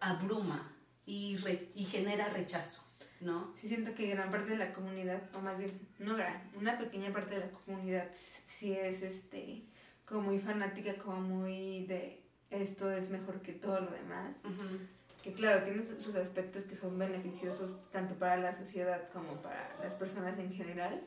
abruma 0.00 0.74
y, 1.04 1.38
y 1.74 1.84
genera 1.84 2.30
rechazo, 2.30 2.82
¿no? 3.20 3.52
Sí, 3.54 3.68
siento 3.68 3.94
que 3.94 4.08
gran 4.08 4.30
parte 4.30 4.52
de 4.52 4.56
la 4.56 4.72
comunidad, 4.72 5.22
o 5.34 5.40
más 5.40 5.58
bien, 5.58 5.78
no 5.98 6.16
gran, 6.16 6.50
una 6.56 6.78
pequeña 6.78 7.12
parte 7.12 7.34
de 7.34 7.42
la 7.42 7.50
comunidad 7.50 8.10
sí 8.46 8.72
es 8.72 9.02
este, 9.02 9.64
como 10.06 10.22
muy 10.22 10.38
fanática, 10.38 10.96
como 10.96 11.20
muy 11.20 11.84
de 11.84 12.22
esto 12.48 12.90
es 12.90 13.10
mejor 13.10 13.42
que 13.42 13.52
todo 13.52 13.80
lo 13.80 13.90
demás. 13.90 14.40
Que 15.22 15.34
claro, 15.34 15.62
tiene 15.64 15.84
sus 16.00 16.14
aspectos 16.14 16.64
que 16.64 16.76
son 16.76 16.98
beneficiosos 16.98 17.72
tanto 17.90 18.14
para 18.14 18.38
la 18.38 18.56
sociedad 18.56 19.10
como 19.12 19.42
para 19.42 19.76
las 19.82 19.94
personas 19.94 20.38
en 20.38 20.54
general 20.54 21.02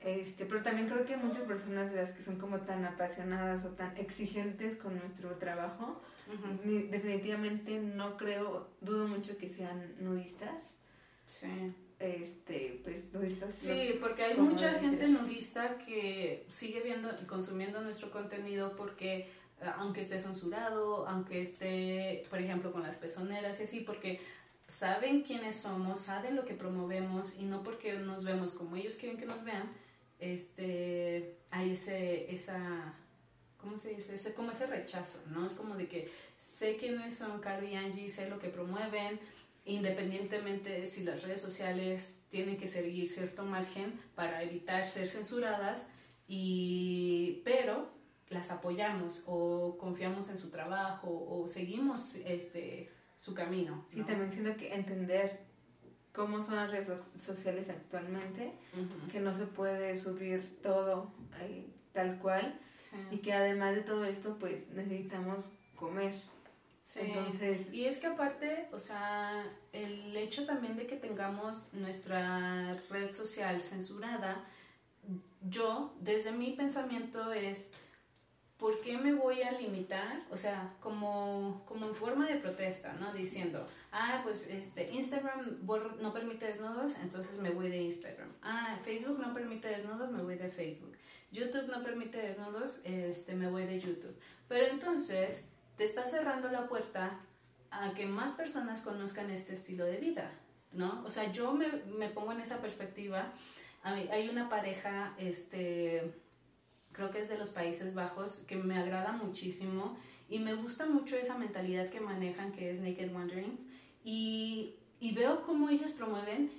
este, 0.00 0.46
pero 0.46 0.62
también 0.62 0.88
creo 0.88 1.04
que 1.04 1.16
muchas 1.16 1.44
personas 1.44 1.90
de 1.90 1.96
las 1.96 2.12
que 2.12 2.22
son 2.22 2.36
como 2.36 2.60
tan 2.60 2.84
apasionadas 2.84 3.64
o 3.64 3.70
tan 3.70 3.96
exigentes 3.96 4.76
con 4.76 4.96
nuestro 4.96 5.36
trabajo, 5.36 6.00
definitivamente 6.64 7.80
no 7.80 8.16
creo, 8.16 8.68
dudo 8.80 9.08
mucho 9.08 9.36
que 9.36 9.48
sean 9.48 9.94
nudistas. 10.00 10.74
Sí. 11.24 11.74
Este, 11.98 12.80
pues 12.84 13.12
nudistas. 13.12 13.56
Sí, 13.56 13.98
porque 14.00 14.22
hay 14.22 14.36
mucha 14.36 14.74
gente 14.74 15.08
nudista 15.08 15.78
que 15.78 16.46
sigue 16.48 16.80
viendo 16.80 17.10
y 17.20 17.26
consumiendo 17.26 17.80
nuestro 17.80 18.12
contenido 18.12 18.76
porque 18.76 19.28
eh, 19.60 19.70
aunque 19.76 20.02
esté 20.02 20.20
censurado, 20.20 21.08
aunque 21.08 21.40
esté, 21.40 22.22
por 22.30 22.38
ejemplo, 22.38 22.70
con 22.72 22.84
las 22.84 22.98
pezoneras 22.98 23.60
y 23.60 23.64
así, 23.64 23.80
porque 23.80 24.20
saben 24.68 25.22
quiénes 25.22 25.56
somos, 25.56 26.02
saben 26.02 26.36
lo 26.36 26.44
que 26.44 26.54
promovemos 26.54 27.36
y 27.36 27.44
no 27.44 27.64
porque 27.64 27.94
nos 27.94 28.22
vemos 28.22 28.52
como 28.54 28.76
ellos 28.76 28.94
quieren 28.94 29.18
que 29.18 29.26
nos 29.26 29.42
vean, 29.42 29.68
este, 30.18 31.38
hay 31.50 31.72
ese, 31.72 32.32
esa, 32.32 32.94
¿cómo 33.56 33.78
se 33.78 33.94
dice? 33.94 34.14
Ese, 34.14 34.34
como 34.34 34.50
ese 34.50 34.66
rechazo, 34.66 35.22
¿no? 35.30 35.46
Es 35.46 35.54
como 35.54 35.74
de 35.76 35.88
que 35.88 36.10
sé 36.38 36.76
quiénes 36.76 37.16
son 37.16 37.40
Caro 37.40 37.66
y 37.66 37.74
Angie, 37.74 38.10
sé 38.10 38.28
lo 38.28 38.38
que 38.38 38.48
promueven, 38.48 39.20
independientemente 39.64 40.86
si 40.86 41.04
las 41.04 41.22
redes 41.22 41.40
sociales 41.40 42.20
tienen 42.30 42.56
que 42.56 42.68
seguir 42.68 43.08
cierto 43.08 43.44
margen 43.44 44.00
para 44.14 44.42
evitar 44.42 44.88
ser 44.88 45.08
censuradas, 45.08 45.88
y, 46.26 47.40
pero 47.44 47.90
las 48.28 48.50
apoyamos 48.50 49.24
o 49.26 49.78
confiamos 49.78 50.28
en 50.28 50.38
su 50.38 50.50
trabajo 50.50 51.08
o 51.08 51.48
seguimos 51.48 52.14
este, 52.26 52.90
su 53.18 53.34
camino. 53.34 53.86
¿no? 53.92 54.04
Sí, 54.04 54.06
también 54.06 54.30
siento 54.30 54.56
que 54.56 54.74
entender 54.74 55.47
cómo 56.18 56.42
son 56.42 56.56
las 56.56 56.72
redes 56.72 56.90
sociales 57.24 57.70
actualmente, 57.70 58.52
que 59.12 59.20
no 59.20 59.32
se 59.32 59.46
puede 59.46 59.96
subir 59.96 60.58
todo 60.60 61.12
eh, 61.40 61.64
tal 61.92 62.18
cual 62.18 62.58
y 63.12 63.18
que 63.18 63.32
además 63.32 63.76
de 63.76 63.82
todo 63.82 64.04
esto 64.04 64.36
pues 64.38 64.68
necesitamos 64.70 65.52
comer. 65.76 66.12
Entonces, 66.96 67.72
y 67.72 67.84
es 67.84 68.00
que 68.00 68.08
aparte, 68.08 68.66
o 68.72 68.80
sea, 68.80 69.44
el 69.72 70.16
hecho 70.16 70.44
también 70.44 70.76
de 70.76 70.86
que 70.86 70.96
tengamos 70.96 71.68
nuestra 71.72 72.76
red 72.90 73.12
social 73.12 73.62
censurada, 73.62 74.44
yo, 75.48 75.94
desde 76.00 76.32
mi 76.32 76.52
pensamiento 76.52 77.32
es, 77.32 77.72
¿por 78.58 78.80
qué 78.80 78.98
me 78.98 79.14
voy 79.14 79.42
a 79.42 79.52
limitar? 79.52 80.22
O 80.30 80.36
sea, 80.36 80.74
como, 80.80 81.62
como 81.66 81.86
en 81.86 81.94
forma 81.94 82.26
de 82.26 82.36
protesta, 82.36 82.92
¿no? 82.94 83.12
Diciendo, 83.12 83.66
ah, 83.92 84.20
pues 84.24 84.48
este, 84.48 84.90
Instagram 84.92 85.64
no 86.00 86.12
permite 86.12 86.46
desnudos, 86.46 86.96
entonces 86.98 87.38
me 87.38 87.50
voy 87.50 87.70
de 87.70 87.80
Instagram. 87.82 88.28
Ah, 88.42 88.78
Facebook 88.84 89.18
no 89.20 89.32
permite 89.32 89.68
desnudos, 89.68 90.10
me 90.10 90.22
voy 90.22 90.36
de 90.36 90.50
Facebook. 90.50 90.96
YouTube 91.30 91.68
no 91.68 91.82
permite 91.82 92.18
desnudos, 92.18 92.80
este, 92.84 93.34
me 93.34 93.48
voy 93.48 93.64
de 93.64 93.78
YouTube. 93.78 94.16
Pero 94.48 94.66
entonces 94.66 95.48
te 95.76 95.84
está 95.84 96.06
cerrando 96.06 96.48
la 96.48 96.68
puerta 96.68 97.20
a 97.70 97.94
que 97.94 98.06
más 98.06 98.32
personas 98.32 98.82
conozcan 98.82 99.30
este 99.30 99.52
estilo 99.52 99.84
de 99.84 99.98
vida, 99.98 100.30
¿no? 100.72 101.04
O 101.04 101.10
sea, 101.10 101.30
yo 101.32 101.52
me, 101.52 101.68
me 101.86 102.08
pongo 102.08 102.32
en 102.32 102.40
esa 102.40 102.60
perspectiva. 102.60 103.32
Hay 103.84 104.28
una 104.28 104.48
pareja, 104.48 105.14
este 105.18 106.12
creo 106.98 107.12
que 107.12 107.20
es 107.20 107.28
de 107.28 107.38
los 107.38 107.50
Países 107.50 107.94
Bajos, 107.94 108.40
que 108.48 108.56
me 108.56 108.76
agrada 108.76 109.12
muchísimo 109.12 109.96
y 110.28 110.40
me 110.40 110.54
gusta 110.54 110.84
mucho 110.84 111.16
esa 111.16 111.38
mentalidad 111.38 111.90
que 111.90 112.00
manejan, 112.00 112.50
que 112.50 112.72
es 112.72 112.80
Naked 112.80 113.14
Wanderings, 113.14 113.60
y, 114.04 114.74
y 114.98 115.12
veo 115.12 115.44
cómo 115.46 115.70
ellos 115.70 115.92
promueven 115.92 116.50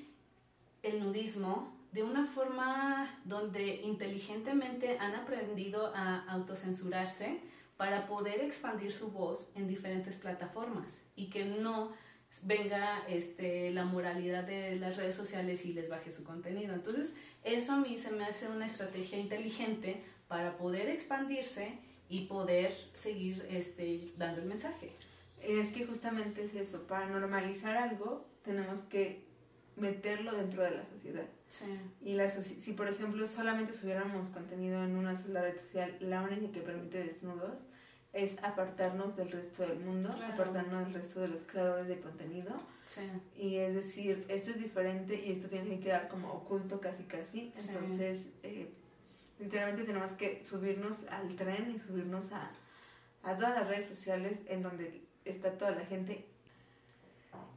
el 0.81 1.01
nudismo 1.03 1.73
de 1.91 2.03
una 2.03 2.25
forma 2.25 3.19
donde 3.25 3.81
inteligentemente 3.83 4.97
han 4.97 5.13
aprendido 5.13 5.91
a 5.93 6.23
autocensurarse 6.29 7.41
para 7.75 8.07
poder 8.07 8.39
expandir 8.39 8.93
su 8.93 9.11
voz 9.11 9.51
en 9.55 9.67
diferentes 9.67 10.15
plataformas 10.15 11.03
y 11.17 11.29
que 11.29 11.43
no 11.43 11.91
venga 12.43 13.03
este, 13.09 13.71
la 13.71 13.83
moralidad 13.83 14.45
de 14.45 14.77
las 14.77 14.95
redes 14.95 15.15
sociales 15.15 15.65
y 15.65 15.73
les 15.73 15.89
baje 15.89 16.11
su 16.11 16.23
contenido. 16.23 16.73
Entonces, 16.73 17.17
eso 17.43 17.73
a 17.73 17.77
mí 17.77 17.97
se 17.97 18.11
me 18.11 18.23
hace 18.23 18.47
una 18.47 18.67
estrategia 18.67 19.17
inteligente 19.17 20.01
para 20.29 20.55
poder 20.57 20.87
expandirse 20.89 21.73
y 22.07 22.25
poder 22.27 22.73
seguir 22.93 23.45
este, 23.49 24.13
dando 24.15 24.39
el 24.41 24.47
mensaje. 24.47 24.91
Es 25.43 25.71
que 25.73 25.85
justamente 25.85 26.43
es 26.45 26.55
eso, 26.55 26.83
para 26.87 27.07
normalizar 27.07 27.75
algo 27.75 28.25
tenemos 28.43 28.79
que 28.89 29.25
meterlo 29.75 30.33
dentro 30.35 30.63
de 30.63 30.71
la 30.71 30.85
sociedad. 30.85 31.25
Sí. 31.49 31.65
Y 32.01 32.13
la 32.13 32.27
soci- 32.27 32.59
si, 32.59 32.73
por 32.73 32.87
ejemplo, 32.87 33.25
solamente 33.25 33.73
subiéramos 33.73 34.29
contenido 34.29 34.83
en 34.83 34.95
una 34.95 35.17
sola 35.17 35.41
red 35.41 35.57
social, 35.59 35.97
la 35.99 36.21
única 36.21 36.51
que 36.51 36.61
permite 36.61 37.03
desnudos, 37.03 37.65
es 38.13 38.37
apartarnos 38.43 39.15
del 39.15 39.31
resto 39.31 39.65
del 39.67 39.79
mundo, 39.79 40.13
Claro. 40.15 40.33
apartarnos 40.33 40.85
del 40.85 40.93
resto 40.95 41.21
de 41.21 41.27
los 41.29 41.43
creadores 41.43 41.87
de 41.87 41.99
contenido. 41.99 42.51
Sí. 42.85 43.01
Y 43.37 43.55
es 43.57 43.73
decir, 43.75 44.25
esto 44.29 44.51
es 44.51 44.59
diferente 44.59 45.15
y 45.25 45.31
esto 45.31 45.47
tiene 45.47 45.69
que 45.69 45.79
quedar 45.79 46.07
como 46.07 46.31
oculto 46.33 46.79
casi 46.81 47.03
casi. 47.03 47.51
Sí. 47.55 47.69
Entonces, 47.69 48.27
eh, 48.43 48.73
literalmente 49.39 49.85
tenemos 49.85 50.13
que 50.13 50.45
subirnos 50.45 51.07
al 51.09 51.35
tren 51.35 51.73
y 51.75 51.79
subirnos 51.79 52.31
a, 52.31 52.51
a 53.23 53.35
todas 53.35 53.55
las 53.55 53.67
redes 53.67 53.85
sociales 53.85 54.39
en 54.47 54.61
donde 54.61 55.01
está 55.25 55.57
toda 55.57 55.71
la 55.71 55.85
gente. 55.85 56.25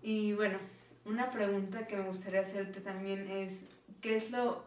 Y 0.02 0.32
bueno, 0.34 0.58
una 1.04 1.30
pregunta 1.30 1.86
que 1.86 1.96
me 1.96 2.04
gustaría 2.04 2.40
hacerte 2.40 2.80
también 2.80 3.28
es, 3.30 3.60
¿qué 4.00 4.16
es 4.16 4.30
lo, 4.30 4.64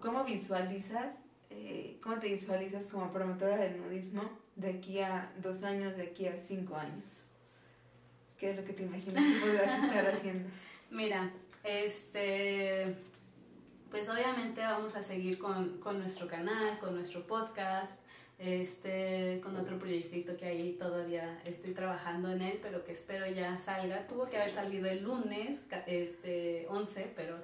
cómo 0.00 0.24
visualizas, 0.24 1.14
eh, 1.50 1.98
cómo 2.02 2.18
te 2.18 2.28
visualizas 2.28 2.86
como 2.86 3.12
promotora 3.12 3.56
del 3.56 3.80
nudismo 3.80 4.28
de 4.56 4.70
aquí 4.70 5.00
a 5.00 5.32
dos 5.42 5.62
años, 5.62 5.96
de 5.96 6.04
aquí 6.04 6.26
a 6.26 6.36
cinco 6.38 6.76
años? 6.76 7.22
¿Qué 8.38 8.50
es 8.50 8.56
lo 8.56 8.64
que 8.64 8.72
te 8.72 8.82
imaginas 8.82 9.24
que 9.24 9.46
podrás 9.46 9.84
estar 9.84 10.06
haciendo? 10.08 10.48
Mira, 10.90 11.32
este, 11.62 12.94
pues 13.94 14.08
obviamente 14.08 14.60
vamos 14.60 14.96
a 14.96 15.04
seguir 15.04 15.38
con, 15.38 15.78
con 15.78 16.00
nuestro 16.00 16.26
canal, 16.26 16.80
con 16.80 16.96
nuestro 16.96 17.24
podcast, 17.28 18.00
este, 18.40 19.40
con 19.40 19.56
otro 19.56 19.78
proyectito 19.78 20.36
que 20.36 20.46
ahí 20.46 20.72
todavía 20.72 21.40
estoy 21.44 21.74
trabajando 21.74 22.32
en 22.32 22.42
él, 22.42 22.58
pero 22.60 22.84
que 22.84 22.90
espero 22.90 23.24
ya 23.30 23.56
salga. 23.56 24.08
Tuvo 24.08 24.28
que 24.28 24.36
haber 24.36 24.50
salido 24.50 24.88
el 24.88 25.04
lunes, 25.04 25.68
este, 25.86 26.66
11, 26.70 27.12
pero 27.14 27.36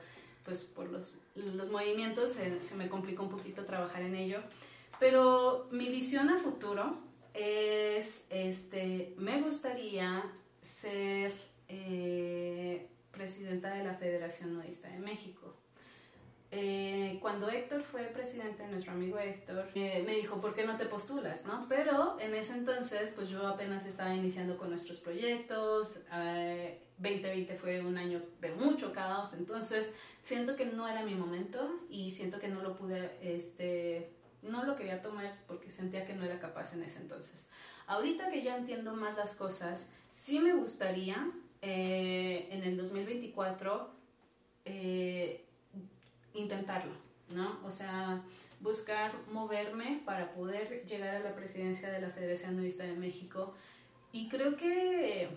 pues 0.44 0.64
por 0.64 0.90
los, 0.90 1.14
los 1.36 1.70
movimientos 1.70 2.32
se, 2.32 2.64
se 2.64 2.74
me 2.74 2.88
complicó 2.88 3.22
un 3.22 3.30
poquito 3.30 3.64
trabajar 3.64 4.02
en 4.02 4.16
ello. 4.16 4.40
Pero 4.98 5.68
mi 5.70 5.88
visión 5.88 6.30
a 6.30 6.38
futuro 6.38 6.98
es, 7.32 8.26
este, 8.28 9.14
me 9.18 9.40
gustaría 9.40 10.24
ser 10.60 11.32
eh, 11.68 12.88
presidenta 13.12 13.72
de 13.72 13.84
la 13.84 13.94
Federación 13.94 14.54
Nudista 14.54 14.88
de 14.88 14.98
México. 14.98 15.54
Eh, 16.52 17.18
cuando 17.22 17.48
Héctor 17.48 17.82
fue 17.82 18.02
presidente, 18.04 18.66
nuestro 18.66 18.92
amigo 18.92 19.18
Héctor, 19.18 19.68
eh, 19.74 20.02
me 20.04 20.14
dijo, 20.16 20.40
¿por 20.40 20.52
qué 20.52 20.66
no 20.66 20.76
te 20.76 20.86
postulas? 20.86 21.46
¿no? 21.46 21.66
Pero 21.68 22.18
en 22.18 22.34
ese 22.34 22.54
entonces, 22.54 23.12
pues 23.14 23.28
yo 23.28 23.46
apenas 23.46 23.86
estaba 23.86 24.12
iniciando 24.12 24.56
con 24.56 24.70
nuestros 24.70 25.00
proyectos, 25.00 26.00
eh, 26.12 26.80
2020 26.98 27.56
fue 27.56 27.80
un 27.80 27.96
año 27.96 28.20
de 28.40 28.50
mucho 28.50 28.92
caos, 28.92 29.32
entonces 29.34 29.94
siento 30.22 30.56
que 30.56 30.66
no 30.66 30.88
era 30.88 31.04
mi 31.04 31.14
momento 31.14 31.80
y 31.88 32.10
siento 32.10 32.40
que 32.40 32.48
no 32.48 32.62
lo 32.62 32.76
pude, 32.76 33.16
este, 33.22 34.10
no 34.42 34.64
lo 34.64 34.74
quería 34.74 35.00
tomar 35.00 35.38
porque 35.46 35.70
sentía 35.70 36.04
que 36.04 36.14
no 36.14 36.24
era 36.24 36.40
capaz 36.40 36.74
en 36.74 36.82
ese 36.82 37.00
entonces. 37.00 37.48
Ahorita 37.86 38.30
que 38.30 38.42
ya 38.42 38.56
entiendo 38.56 38.94
más 38.94 39.16
las 39.16 39.34
cosas, 39.34 39.92
sí 40.10 40.40
me 40.40 40.52
gustaría 40.52 41.30
eh, 41.62 42.48
en 42.50 42.64
el 42.64 42.76
2024 42.76 43.90
eh, 44.64 45.46
intentarlo, 46.34 46.92
¿no? 47.28 47.58
O 47.64 47.70
sea, 47.70 48.22
buscar 48.60 49.12
moverme 49.30 50.02
para 50.04 50.32
poder 50.32 50.84
llegar 50.86 51.16
a 51.16 51.20
la 51.20 51.34
presidencia 51.34 51.90
de 51.90 52.00
la 52.00 52.10
Federación 52.10 52.56
Nudista 52.56 52.84
de 52.84 52.94
México. 52.94 53.54
Y 54.12 54.28
creo 54.28 54.56
que, 54.56 55.30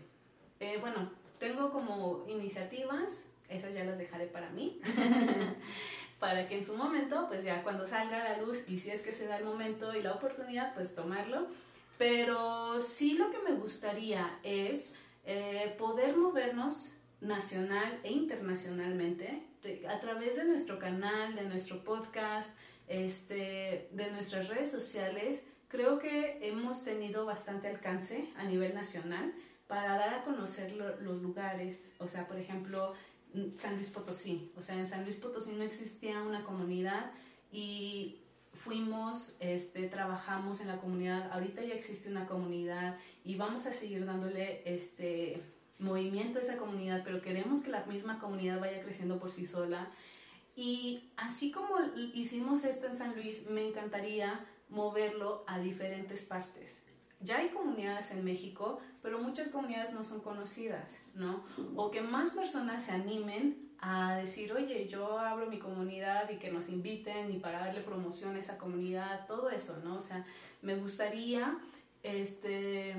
eh, 0.59 0.77
bueno, 0.79 1.11
tengo 1.39 1.71
como 1.71 2.25
iniciativas, 2.27 3.29
esas 3.49 3.73
ya 3.73 3.83
las 3.83 3.97
dejaré 3.97 4.27
para 4.27 4.49
mí, 4.49 4.79
para 6.19 6.47
que 6.47 6.57
en 6.57 6.65
su 6.65 6.75
momento, 6.75 7.27
pues 7.27 7.43
ya 7.43 7.63
cuando 7.63 7.85
salga 7.85 8.21
a 8.21 8.29
la 8.29 8.37
luz 8.37 8.63
y 8.67 8.77
si 8.79 8.91
es 8.91 9.03
que 9.03 9.11
se 9.11 9.27
da 9.27 9.37
el 9.37 9.45
momento 9.45 9.93
y 9.95 10.01
la 10.01 10.13
oportunidad, 10.13 10.73
pues 10.73 10.95
tomarlo. 10.95 11.47
Pero 11.97 12.79
sí 12.79 13.13
lo 13.13 13.29
que 13.29 13.39
me 13.39 13.55
gustaría 13.55 14.39
es 14.43 14.95
eh, 15.25 15.75
poder 15.77 16.17
movernos 16.17 16.95
nacional 17.21 17.99
e 18.03 18.11
internacionalmente 18.11 19.43
a 19.87 19.99
través 19.99 20.35
de 20.37 20.45
nuestro 20.45 20.79
canal, 20.79 21.35
de 21.35 21.43
nuestro 21.43 21.83
podcast, 21.83 22.57
este, 22.87 23.89
de 23.91 24.11
nuestras 24.11 24.49
redes 24.49 24.71
sociales. 24.71 25.45
Creo 25.67 25.99
que 25.99 26.39
hemos 26.47 26.83
tenido 26.83 27.25
bastante 27.25 27.67
alcance 27.67 28.29
a 28.37 28.43
nivel 28.43 28.73
nacional 28.75 29.33
para 29.67 29.97
dar 29.97 30.13
a 30.13 30.23
conocer 30.23 30.73
lo- 30.73 30.99
los 31.01 31.21
lugares, 31.21 31.95
o 31.99 32.07
sea, 32.07 32.27
por 32.27 32.37
ejemplo, 32.37 32.93
San 33.57 33.75
Luis 33.75 33.89
Potosí. 33.89 34.51
O 34.55 34.61
sea, 34.61 34.75
en 34.75 34.87
San 34.87 35.03
Luis 35.03 35.15
Potosí 35.15 35.53
no 35.53 35.63
existía 35.63 36.21
una 36.21 36.43
comunidad 36.43 37.11
y 37.51 38.19
fuimos, 38.53 39.35
este, 39.39 39.87
trabajamos 39.87 40.61
en 40.61 40.67
la 40.67 40.77
comunidad. 40.77 41.31
Ahorita 41.31 41.63
ya 41.63 41.73
existe 41.73 42.09
una 42.09 42.27
comunidad 42.27 42.97
y 43.23 43.35
vamos 43.35 43.65
a 43.65 43.73
seguir 43.73 44.05
dándole 44.05 44.61
este 44.65 45.41
movimiento 45.83 46.39
esa 46.39 46.57
comunidad, 46.57 47.01
pero 47.03 47.21
queremos 47.21 47.61
que 47.61 47.69
la 47.69 47.85
misma 47.85 48.19
comunidad 48.19 48.59
vaya 48.59 48.81
creciendo 48.81 49.19
por 49.19 49.31
sí 49.31 49.45
sola. 49.45 49.89
Y 50.55 51.11
así 51.17 51.51
como 51.51 51.75
hicimos 52.13 52.63
esto 52.63 52.87
en 52.87 52.95
San 52.95 53.15
Luis, 53.15 53.49
me 53.49 53.67
encantaría 53.67 54.45
moverlo 54.69 55.43
a 55.47 55.59
diferentes 55.59 56.23
partes. 56.23 56.87
Ya 57.19 57.37
hay 57.37 57.49
comunidades 57.49 58.11
en 58.11 58.23
México, 58.23 58.81
pero 59.01 59.19
muchas 59.19 59.49
comunidades 59.49 59.93
no 59.93 60.03
son 60.03 60.21
conocidas, 60.21 61.03
¿no? 61.15 61.43
O 61.75 61.91
que 61.91 62.01
más 62.01 62.31
personas 62.31 62.83
se 62.83 62.91
animen 62.91 63.71
a 63.79 64.15
decir, 64.15 64.53
oye, 64.53 64.87
yo 64.87 65.19
abro 65.19 65.47
mi 65.47 65.59
comunidad 65.59 66.29
y 66.29 66.37
que 66.37 66.51
nos 66.51 66.69
inviten 66.69 67.31
y 67.31 67.39
para 67.39 67.59
darle 67.59 67.81
promoción 67.81 68.35
a 68.35 68.39
esa 68.39 68.57
comunidad, 68.57 69.25
todo 69.27 69.49
eso, 69.49 69.79
¿no? 69.83 69.97
O 69.97 70.01
sea, 70.01 70.25
me 70.61 70.75
gustaría, 70.75 71.57
este, 72.01 72.95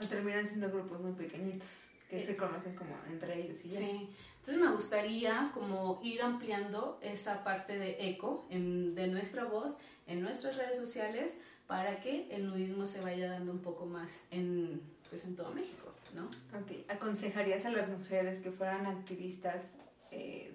O 0.00 0.06
terminan 0.06 0.46
siendo 0.46 0.70
grupos 0.70 1.00
muy 1.00 1.12
pequeñitos 1.12 1.87
que 2.08 2.18
Eh, 2.18 2.22
se 2.22 2.36
conocen 2.36 2.74
como 2.74 2.96
entre 3.10 3.40
ellos 3.42 3.64
y 3.64 3.68
ya. 3.68 3.78
Sí, 3.80 4.08
entonces 4.38 4.62
me 4.64 4.72
gustaría 4.74 5.50
como 5.52 6.00
ir 6.02 6.22
ampliando 6.22 6.98
esa 7.02 7.44
parte 7.44 7.78
de 7.78 8.08
eco 8.10 8.46
en- 8.50 8.94
de 8.94 9.06
nuestra 9.08 9.44
voz 9.44 9.76
en 10.06 10.22
nuestras 10.22 10.56
redes 10.56 10.76
sociales 10.78 11.36
para 11.66 12.00
que 12.00 12.34
el 12.34 12.46
nudismo 12.46 12.86
se 12.86 13.00
vaya 13.02 13.30
dando 13.30 13.52
un 13.52 13.58
poco 13.60 13.84
más 13.84 14.22
en, 14.30 14.80
pues, 15.10 15.26
en 15.26 15.36
todo 15.36 15.50
México, 15.52 15.92
¿no? 16.14 16.24
Ok, 16.58 16.72
¿aconsejarías 16.88 17.66
a 17.66 17.70
las 17.70 17.88
mujeres 17.90 18.40
que 18.40 18.50
fueran 18.50 18.86
activistas 18.86 19.64
eh, 20.10 20.54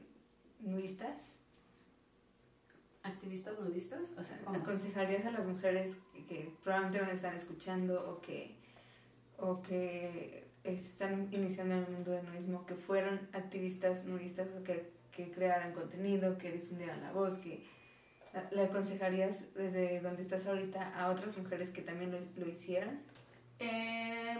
nudistas? 0.60 1.38
Activistas 3.04 3.60
nudistas, 3.60 4.13
o 4.18 4.24
sea, 4.24 4.39
¿cómo? 4.46 4.58
¿Aconsejarías 4.58 5.26
a 5.26 5.32
las 5.32 5.46
mujeres 5.46 5.98
que, 6.13 6.26
que 6.26 6.54
probablemente 6.63 7.02
nos 7.06 7.13
están 7.16 7.36
escuchando 7.36 8.10
o 8.10 8.22
que, 8.22 8.56
o 9.38 9.62
que 9.62 10.43
están 10.63 11.28
iniciando 11.32 11.76
en 11.76 11.84
el 11.84 11.91
mundo 11.91 12.12
del 12.12 12.26
nudismo 12.26 12.65
que 12.65 12.76
fueran 12.76 13.28
activistas 13.34 14.06
nudistas 14.06 14.47
que, 14.65 14.91
que 15.12 15.32
crearan 15.32 15.73
contenido, 15.73 16.38
que 16.38 16.52
difundieran 16.52 17.02
la 17.02 17.12
voz, 17.12 17.38
que 17.39 17.63
le 18.52 18.63
aconsejarías 18.63 19.54
desde 19.54 19.99
donde 20.02 20.23
estás 20.23 20.47
ahorita 20.47 20.93
a 20.97 21.12
otras 21.12 21.38
mujeres 21.38 21.69
que 21.69 21.82
también 21.82 22.12
lo, 22.12 22.19
lo 22.43 22.49
hicieran? 22.49 23.02
Eh, 23.60 24.38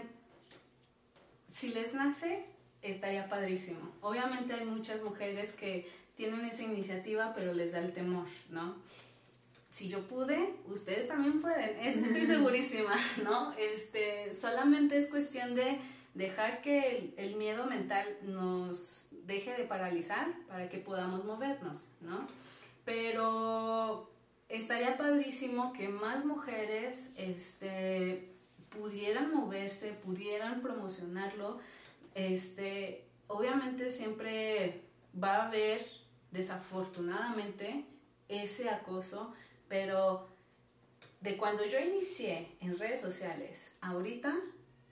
si 1.52 1.68
les 1.68 1.94
nace, 1.94 2.44
estaría 2.82 3.28
padrísimo. 3.28 3.92
Obviamente 4.00 4.54
hay 4.54 4.64
muchas 4.64 5.02
mujeres 5.02 5.52
que 5.52 5.88
tienen 6.16 6.44
esa 6.44 6.62
iniciativa, 6.62 7.32
pero 7.34 7.52
les 7.52 7.72
da 7.72 7.80
el 7.80 7.92
temor, 7.92 8.26
¿no? 8.50 8.76
Si 9.70 9.88
yo 9.88 10.06
pude, 10.06 10.54
ustedes 10.66 11.08
también 11.08 11.40
pueden, 11.40 11.78
eso 11.80 12.00
estoy 12.00 12.26
segurísima, 12.26 12.96
¿no? 13.22 13.52
Este, 13.54 14.32
solamente 14.34 14.96
es 14.96 15.08
cuestión 15.08 15.54
de 15.54 15.78
dejar 16.14 16.62
que 16.62 17.12
el, 17.16 17.36
miedo 17.36 17.66
mental 17.66 18.06
nos 18.22 19.08
deje 19.26 19.52
de 19.54 19.64
paralizar 19.64 20.32
para 20.48 20.68
que 20.68 20.78
podamos 20.78 21.24
movernos, 21.24 21.88
¿no? 22.00 22.26
Pero 22.84 24.10
estaría 24.48 24.96
padrísimo 24.96 25.72
que 25.72 25.88
más 25.88 26.24
mujeres 26.24 27.12
este, 27.16 28.32
pudieran 28.70 29.34
moverse, 29.34 29.92
pudieran 29.92 30.62
promocionarlo. 30.62 31.58
Este, 32.14 33.04
obviamente 33.26 33.90
siempre 33.90 34.82
va 35.20 35.36
a 35.36 35.46
haber, 35.48 35.84
desafortunadamente, 36.30 37.84
ese 38.28 38.70
acoso, 38.70 39.34
pero 39.68 40.28
de 41.20 41.36
cuando 41.36 41.64
yo 41.64 41.78
inicié 41.80 42.56
en 42.60 42.78
redes 42.78 43.00
sociales, 43.00 43.74
ahorita, 43.80 44.36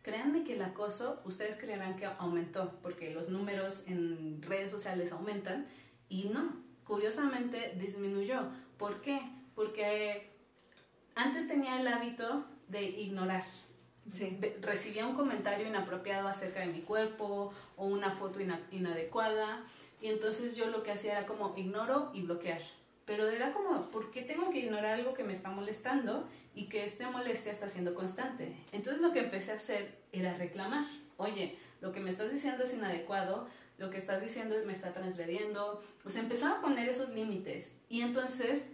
créanme 0.02 0.44
que 0.44 0.54
el 0.54 0.62
acoso, 0.62 1.20
ustedes 1.24 1.56
creerán 1.56 1.96
que 1.96 2.06
aumentó, 2.06 2.78
porque 2.82 3.12
los 3.12 3.28
números 3.28 3.84
en 3.86 4.42
redes 4.42 4.70
sociales 4.70 5.12
aumentan, 5.12 5.66
y 6.08 6.24
no, 6.24 6.56
curiosamente 6.84 7.74
disminuyó. 7.78 8.42
¿Por 8.78 9.00
qué? 9.00 9.20
Porque 9.54 10.30
antes 11.14 11.48
tenía 11.48 11.80
el 11.80 11.86
hábito 11.88 12.44
de 12.68 12.82
ignorar. 12.82 13.44
Sí. 14.10 14.38
Recibía 14.60 15.06
un 15.06 15.14
comentario 15.14 15.66
inapropiado 15.66 16.26
acerca 16.26 16.60
de 16.60 16.66
mi 16.66 16.80
cuerpo 16.80 17.52
o 17.76 17.86
una 17.86 18.10
foto 18.12 18.40
ina- 18.40 18.60
inadecuada, 18.70 19.64
Y 20.00 20.08
entonces 20.08 20.56
yo 20.56 20.66
lo 20.66 20.82
que 20.82 20.90
hacía 20.90 21.12
era 21.18 21.26
como 21.28 21.54
ignoro 21.56 22.10
y 22.12 22.22
bloquear. 22.22 22.60
Pero 23.04 23.28
era 23.28 23.52
como, 23.52 23.90
¿por 23.90 24.10
qué 24.10 24.22
tengo 24.22 24.50
que 24.50 24.60
ignorar 24.60 24.94
algo 24.94 25.14
que 25.14 25.24
me 25.24 25.32
está 25.32 25.50
molestando 25.50 26.28
y 26.54 26.68
que 26.68 26.84
esta 26.84 27.10
molestia 27.10 27.50
está 27.50 27.68
siendo 27.68 27.94
constante? 27.94 28.54
Entonces 28.70 29.02
lo 29.02 29.12
que 29.12 29.20
empecé 29.20 29.52
a 29.52 29.56
hacer 29.56 29.98
era 30.12 30.34
reclamar. 30.34 30.86
Oye, 31.16 31.58
lo 31.80 31.92
que 31.92 32.00
me 32.00 32.10
estás 32.10 32.30
diciendo 32.32 32.64
es 32.64 32.74
inadecuado, 32.74 33.48
lo 33.78 33.90
que 33.90 33.98
estás 33.98 34.20
diciendo 34.20 34.54
me 34.64 34.72
está 34.72 34.92
transgrediendo. 34.92 35.82
O 36.04 36.10
sea, 36.10 36.22
empezaba 36.22 36.58
a 36.58 36.60
poner 36.60 36.88
esos 36.88 37.10
límites. 37.10 37.74
Y 37.88 38.02
entonces 38.02 38.70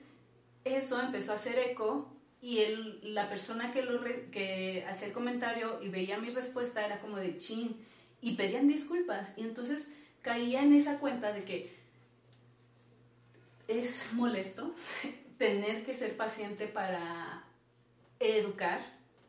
eso 0.64 1.00
empezó 1.00 1.32
a 1.32 1.36
hacer 1.36 1.58
eco 1.58 2.12
y 2.40 2.58
el, 2.58 3.14
la 3.14 3.28
persona 3.28 3.72
que, 3.72 3.82
lo 3.82 4.02
que 4.30 4.84
hacía 4.88 5.08
el 5.08 5.12
comentario 5.12 5.82
y 5.82 5.88
veía 5.88 6.18
mi 6.18 6.30
respuesta 6.30 6.84
era 6.84 7.00
como 7.00 7.16
de 7.16 7.36
chin 7.38 7.76
y 8.20 8.34
pedían 8.34 8.68
disculpas. 8.68 9.36
Y 9.38 9.42
entonces 9.42 9.94
caía 10.22 10.62
en 10.62 10.74
esa 10.74 10.98
cuenta 10.98 11.32
de 11.32 11.44
que 11.44 11.77
es 13.68 14.12
molesto 14.12 14.74
tener 15.38 15.84
que 15.84 15.94
ser 15.94 16.16
paciente 16.16 16.66
para 16.66 17.44
educar, 18.18 18.80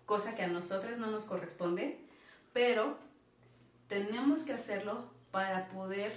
cosa 0.05 0.35
que 0.35 0.41
a 0.41 0.47
nosotras 0.47 0.97
no 0.97 1.11
nos 1.11 1.25
corresponde, 1.25 1.99
pero 2.53 2.97
tenemos 3.87 4.43
que 4.43 4.53
hacerlo 4.53 5.11
para 5.31 5.69
poder 5.69 6.13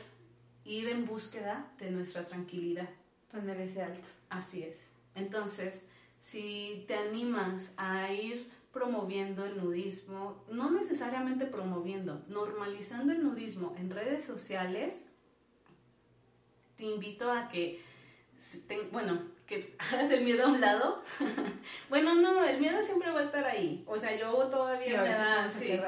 ir 0.65 0.89
en 0.89 1.05
búsqueda 1.05 1.71
de 1.79 1.91
nuestra 1.91 2.25
tranquilidad. 2.27 2.89
Poner 3.31 3.61
ese 3.61 3.83
alto. 3.83 4.09
Así 4.31 4.63
es. 4.63 4.93
Entonces, 5.15 5.89
si 6.21 6.85
te 6.87 6.95
animas 6.95 7.75
a 7.77 8.11
ir 8.13 8.51
promoviendo 8.73 9.45
el 9.45 9.59
nudismo, 9.63 10.45
no 10.51 10.71
necesariamente 10.71 11.45
promoviendo, 11.47 12.25
normalizando 12.29 13.13
el 13.13 13.23
nudismo 13.23 13.75
en 13.79 13.91
redes 13.91 14.25
sociales, 14.25 15.11
te 16.77 16.85
invito 16.85 17.31
a 17.31 17.49
que, 17.49 17.83
bueno, 18.91 19.21
que 19.47 19.75
hagas 19.79 20.11
el 20.11 20.25
miedo 20.25 20.45
a 20.45 20.49
un 20.49 20.61
lado. 20.61 21.03
bueno, 21.89 22.15
no, 22.15 22.45
el 22.45 22.61
miedo 22.61 22.83
siempre 22.83 23.11
va 23.11 23.21
a 23.21 23.25
estar 23.25 23.45
ahí. 23.45 23.85
O 23.87 23.97
sea, 23.97 24.17
yo 24.17 24.33
todavía 24.49 25.03
me 25.03 25.09
da... 25.11 25.49
Sí, 25.49 25.79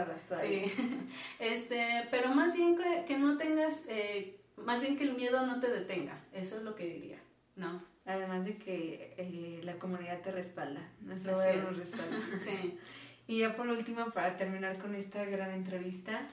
sí. 0.41 0.73
Este, 1.39 2.09
pero 2.11 2.29
más 2.31 2.57
bien 2.57 2.77
que, 3.07 3.19
no 3.19 3.37
tengas, 3.37 3.87
eh, 3.89 4.41
más 4.57 4.83
bien 4.83 4.97
que 4.97 5.05
el 5.05 5.15
miedo 5.15 5.45
no 5.47 5.61
te 5.61 5.69
detenga. 5.69 6.21
Eso 6.33 6.57
es 6.57 6.63
lo 6.63 6.75
que 6.75 6.87
diría, 6.87 7.19
¿no? 7.57 7.83
Además 8.07 8.45
de 8.45 8.59
que 8.59 9.15
eh, 9.17 9.61
la 9.63 9.79
comunidad 9.79 10.21
te 10.21 10.31
respalda, 10.31 10.87
nuestro 11.01 11.35
gobierno 11.35 11.63
nos 11.63 11.79
respalda. 11.79 12.19
sí. 12.41 12.79
Y 13.27 13.39
ya 13.39 13.57
por 13.57 13.69
último, 13.69 14.11
para 14.11 14.37
terminar 14.37 14.79
con 14.79 14.95
esta 14.95 15.25
gran 15.25 15.51
entrevista, 15.53 16.29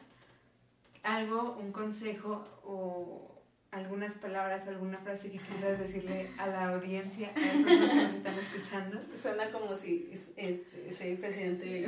algo, 1.04 1.58
un 1.58 1.72
consejo 1.72 2.46
o 2.64 3.31
algunas 4.02 4.18
palabras, 4.18 4.68
alguna 4.68 4.98
frase 4.98 5.30
que 5.30 5.38
quisieras 5.38 5.78
decirle 5.78 6.32
a 6.40 6.48
la 6.48 6.70
audiencia, 6.70 7.32
a 7.36 7.40
las 7.40 7.54
personas 7.54 7.92
que 7.92 7.96
nos 8.02 8.14
están 8.14 8.40
escuchando. 8.40 9.02
Suena 9.16 9.52
como 9.52 9.76
si 9.76 10.12
este, 10.36 10.92
soy 10.92 11.18
presidente 11.18 11.66
de 11.66 11.82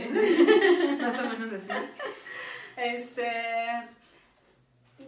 Más 1.00 1.16
o 1.16 1.28
menos 1.28 1.52
así. 1.52 1.68
Este, 2.76 3.30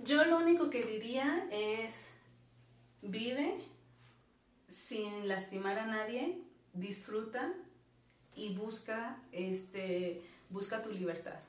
yo 0.05 0.25
lo 0.25 0.39
único 0.39 0.71
que 0.71 0.85
diría 0.85 1.49
es 1.51 2.15
Vive 3.01 3.57
sin 4.69 5.27
lastimar 5.27 5.81
a 5.81 5.87
nadie, 5.87 6.39
disfruta 6.75 7.53
y 8.37 8.55
busca, 8.55 9.19
este, 9.33 10.23
busca 10.49 10.81
tu 10.81 10.93
libertad. 10.93 11.41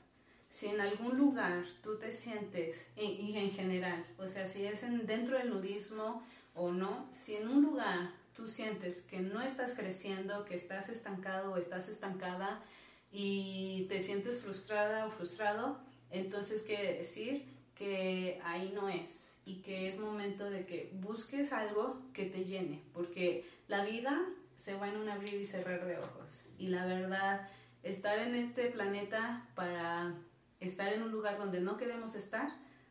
Si 0.54 0.68
en 0.68 0.80
algún 0.80 1.18
lugar 1.18 1.64
tú 1.82 1.98
te 1.98 2.12
sientes, 2.12 2.92
y, 2.96 3.36
en 3.36 3.50
general, 3.50 4.06
o 4.18 4.28
sea, 4.28 4.46
si 4.46 4.64
es 4.64 4.84
en, 4.84 5.04
dentro 5.04 5.36
del 5.36 5.50
nudismo 5.50 6.22
o 6.54 6.70
no, 6.70 7.08
si 7.10 7.34
en 7.34 7.48
un 7.48 7.60
lugar 7.60 8.12
tú 8.36 8.46
sientes 8.46 9.02
que 9.02 9.18
no 9.18 9.42
estás 9.42 9.74
creciendo, 9.74 10.44
que 10.44 10.54
estás 10.54 10.90
estancado 10.90 11.52
o 11.52 11.56
estás 11.56 11.88
estancada 11.88 12.62
y 13.10 13.86
te 13.88 14.00
sientes 14.00 14.42
frustrada 14.42 15.06
o 15.06 15.10
frustrado, 15.10 15.80
entonces 16.10 16.62
quiere 16.62 16.98
decir 16.98 17.52
que 17.74 18.40
ahí 18.44 18.70
no 18.72 18.88
es 18.88 19.36
y 19.44 19.56
que 19.56 19.88
es 19.88 19.98
momento 19.98 20.48
de 20.50 20.66
que 20.66 20.92
busques 20.92 21.52
algo 21.52 22.00
que 22.12 22.26
te 22.26 22.44
llene, 22.44 22.80
porque 22.92 23.44
la 23.66 23.84
vida 23.84 24.24
se 24.54 24.76
va 24.76 24.88
en 24.88 24.98
un 24.98 25.08
abrir 25.08 25.34
y 25.34 25.46
cerrar 25.46 25.84
de 25.84 25.98
ojos. 25.98 26.46
Y 26.58 26.68
la 26.68 26.86
verdad, 26.86 27.48
estar 27.82 28.20
en 28.20 28.36
este 28.36 28.66
planeta 28.66 29.48
para 29.56 30.14
estar 30.60 30.92
en 30.92 31.02
un 31.02 31.10
lugar 31.10 31.38
donde 31.38 31.60
no 31.60 31.76
queremos 31.76 32.14
estar, 32.14 32.48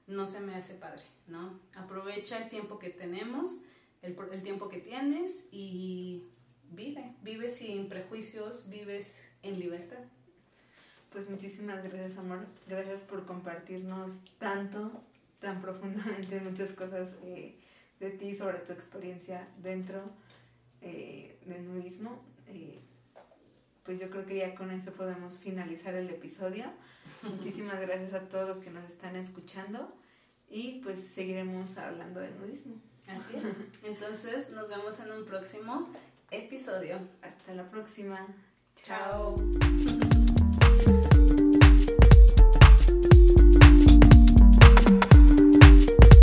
no 0.08 0.28
se 0.28 0.42
me 0.42 0.56
hace 0.56 0.76
padre, 0.76 1.04
¿no? 1.28 1.60
Aprovecha 1.76 2.38
el 2.44 2.50
tiempo 2.50 2.80
que 2.80 2.90
tenemos, 2.90 3.60
el, 4.02 4.16
tiempo 4.44 4.70
que 4.70 4.80
tienes 4.80 5.48
y 5.52 6.24
vive, 6.72 7.16
vive 7.22 7.50
sin 7.50 7.88
prejuicios, 7.88 8.70
vives 8.70 9.30
en 9.42 9.60
libertad. 9.60 10.04
Pues 11.12 11.30
muchísimas 11.30 11.84
gracias, 11.84 12.18
amor. 12.18 12.46
Gracias 12.68 13.02
por 13.02 13.26
compartirnos 13.26 14.12
tanto 14.40 14.92
tan 15.40 15.62
profundamente 15.62 16.40
muchas 16.40 16.72
cosas 16.72 17.16
eh, 17.24 17.56
de 18.00 18.10
ti, 18.12 18.34
sobre 18.34 18.60
tu 18.60 18.74
experiencia 18.74 19.48
dentro 19.62 20.02
eh, 20.82 21.38
del 21.46 21.68
nudismo. 21.68 22.24
Eh, 22.48 22.80
pues 23.84 24.00
yo 24.00 24.10
creo 24.10 24.26
que 24.26 24.38
ya 24.38 24.56
con 24.56 24.72
esto 24.72 24.92
podemos 24.94 25.38
finalizar 25.38 25.94
el 25.94 26.10
episodio. 26.10 26.66
Muchísimas 27.24 27.80
gracias 27.80 28.14
a 28.14 28.28
todos 28.28 28.48
los 28.48 28.58
que 28.60 28.70
nos 28.70 28.86
están 28.86 29.16
escuchando 29.16 29.94
y 30.50 30.82
pues 30.84 31.00
seguiremos 31.08 31.78
hablando 31.78 32.20
del 32.20 32.38
nudismo. 32.40 32.76
Así 33.08 33.36
es. 33.36 33.44
Entonces 33.84 34.50
nos 34.52 34.70
vemos 34.70 35.00
en 35.00 35.12
un 35.12 35.26
próximo 35.26 35.90
episodio. 36.32 37.00
Hasta 37.22 37.54
la 37.54 37.70
próxima. 37.70 38.28
Chao. 38.76 39.36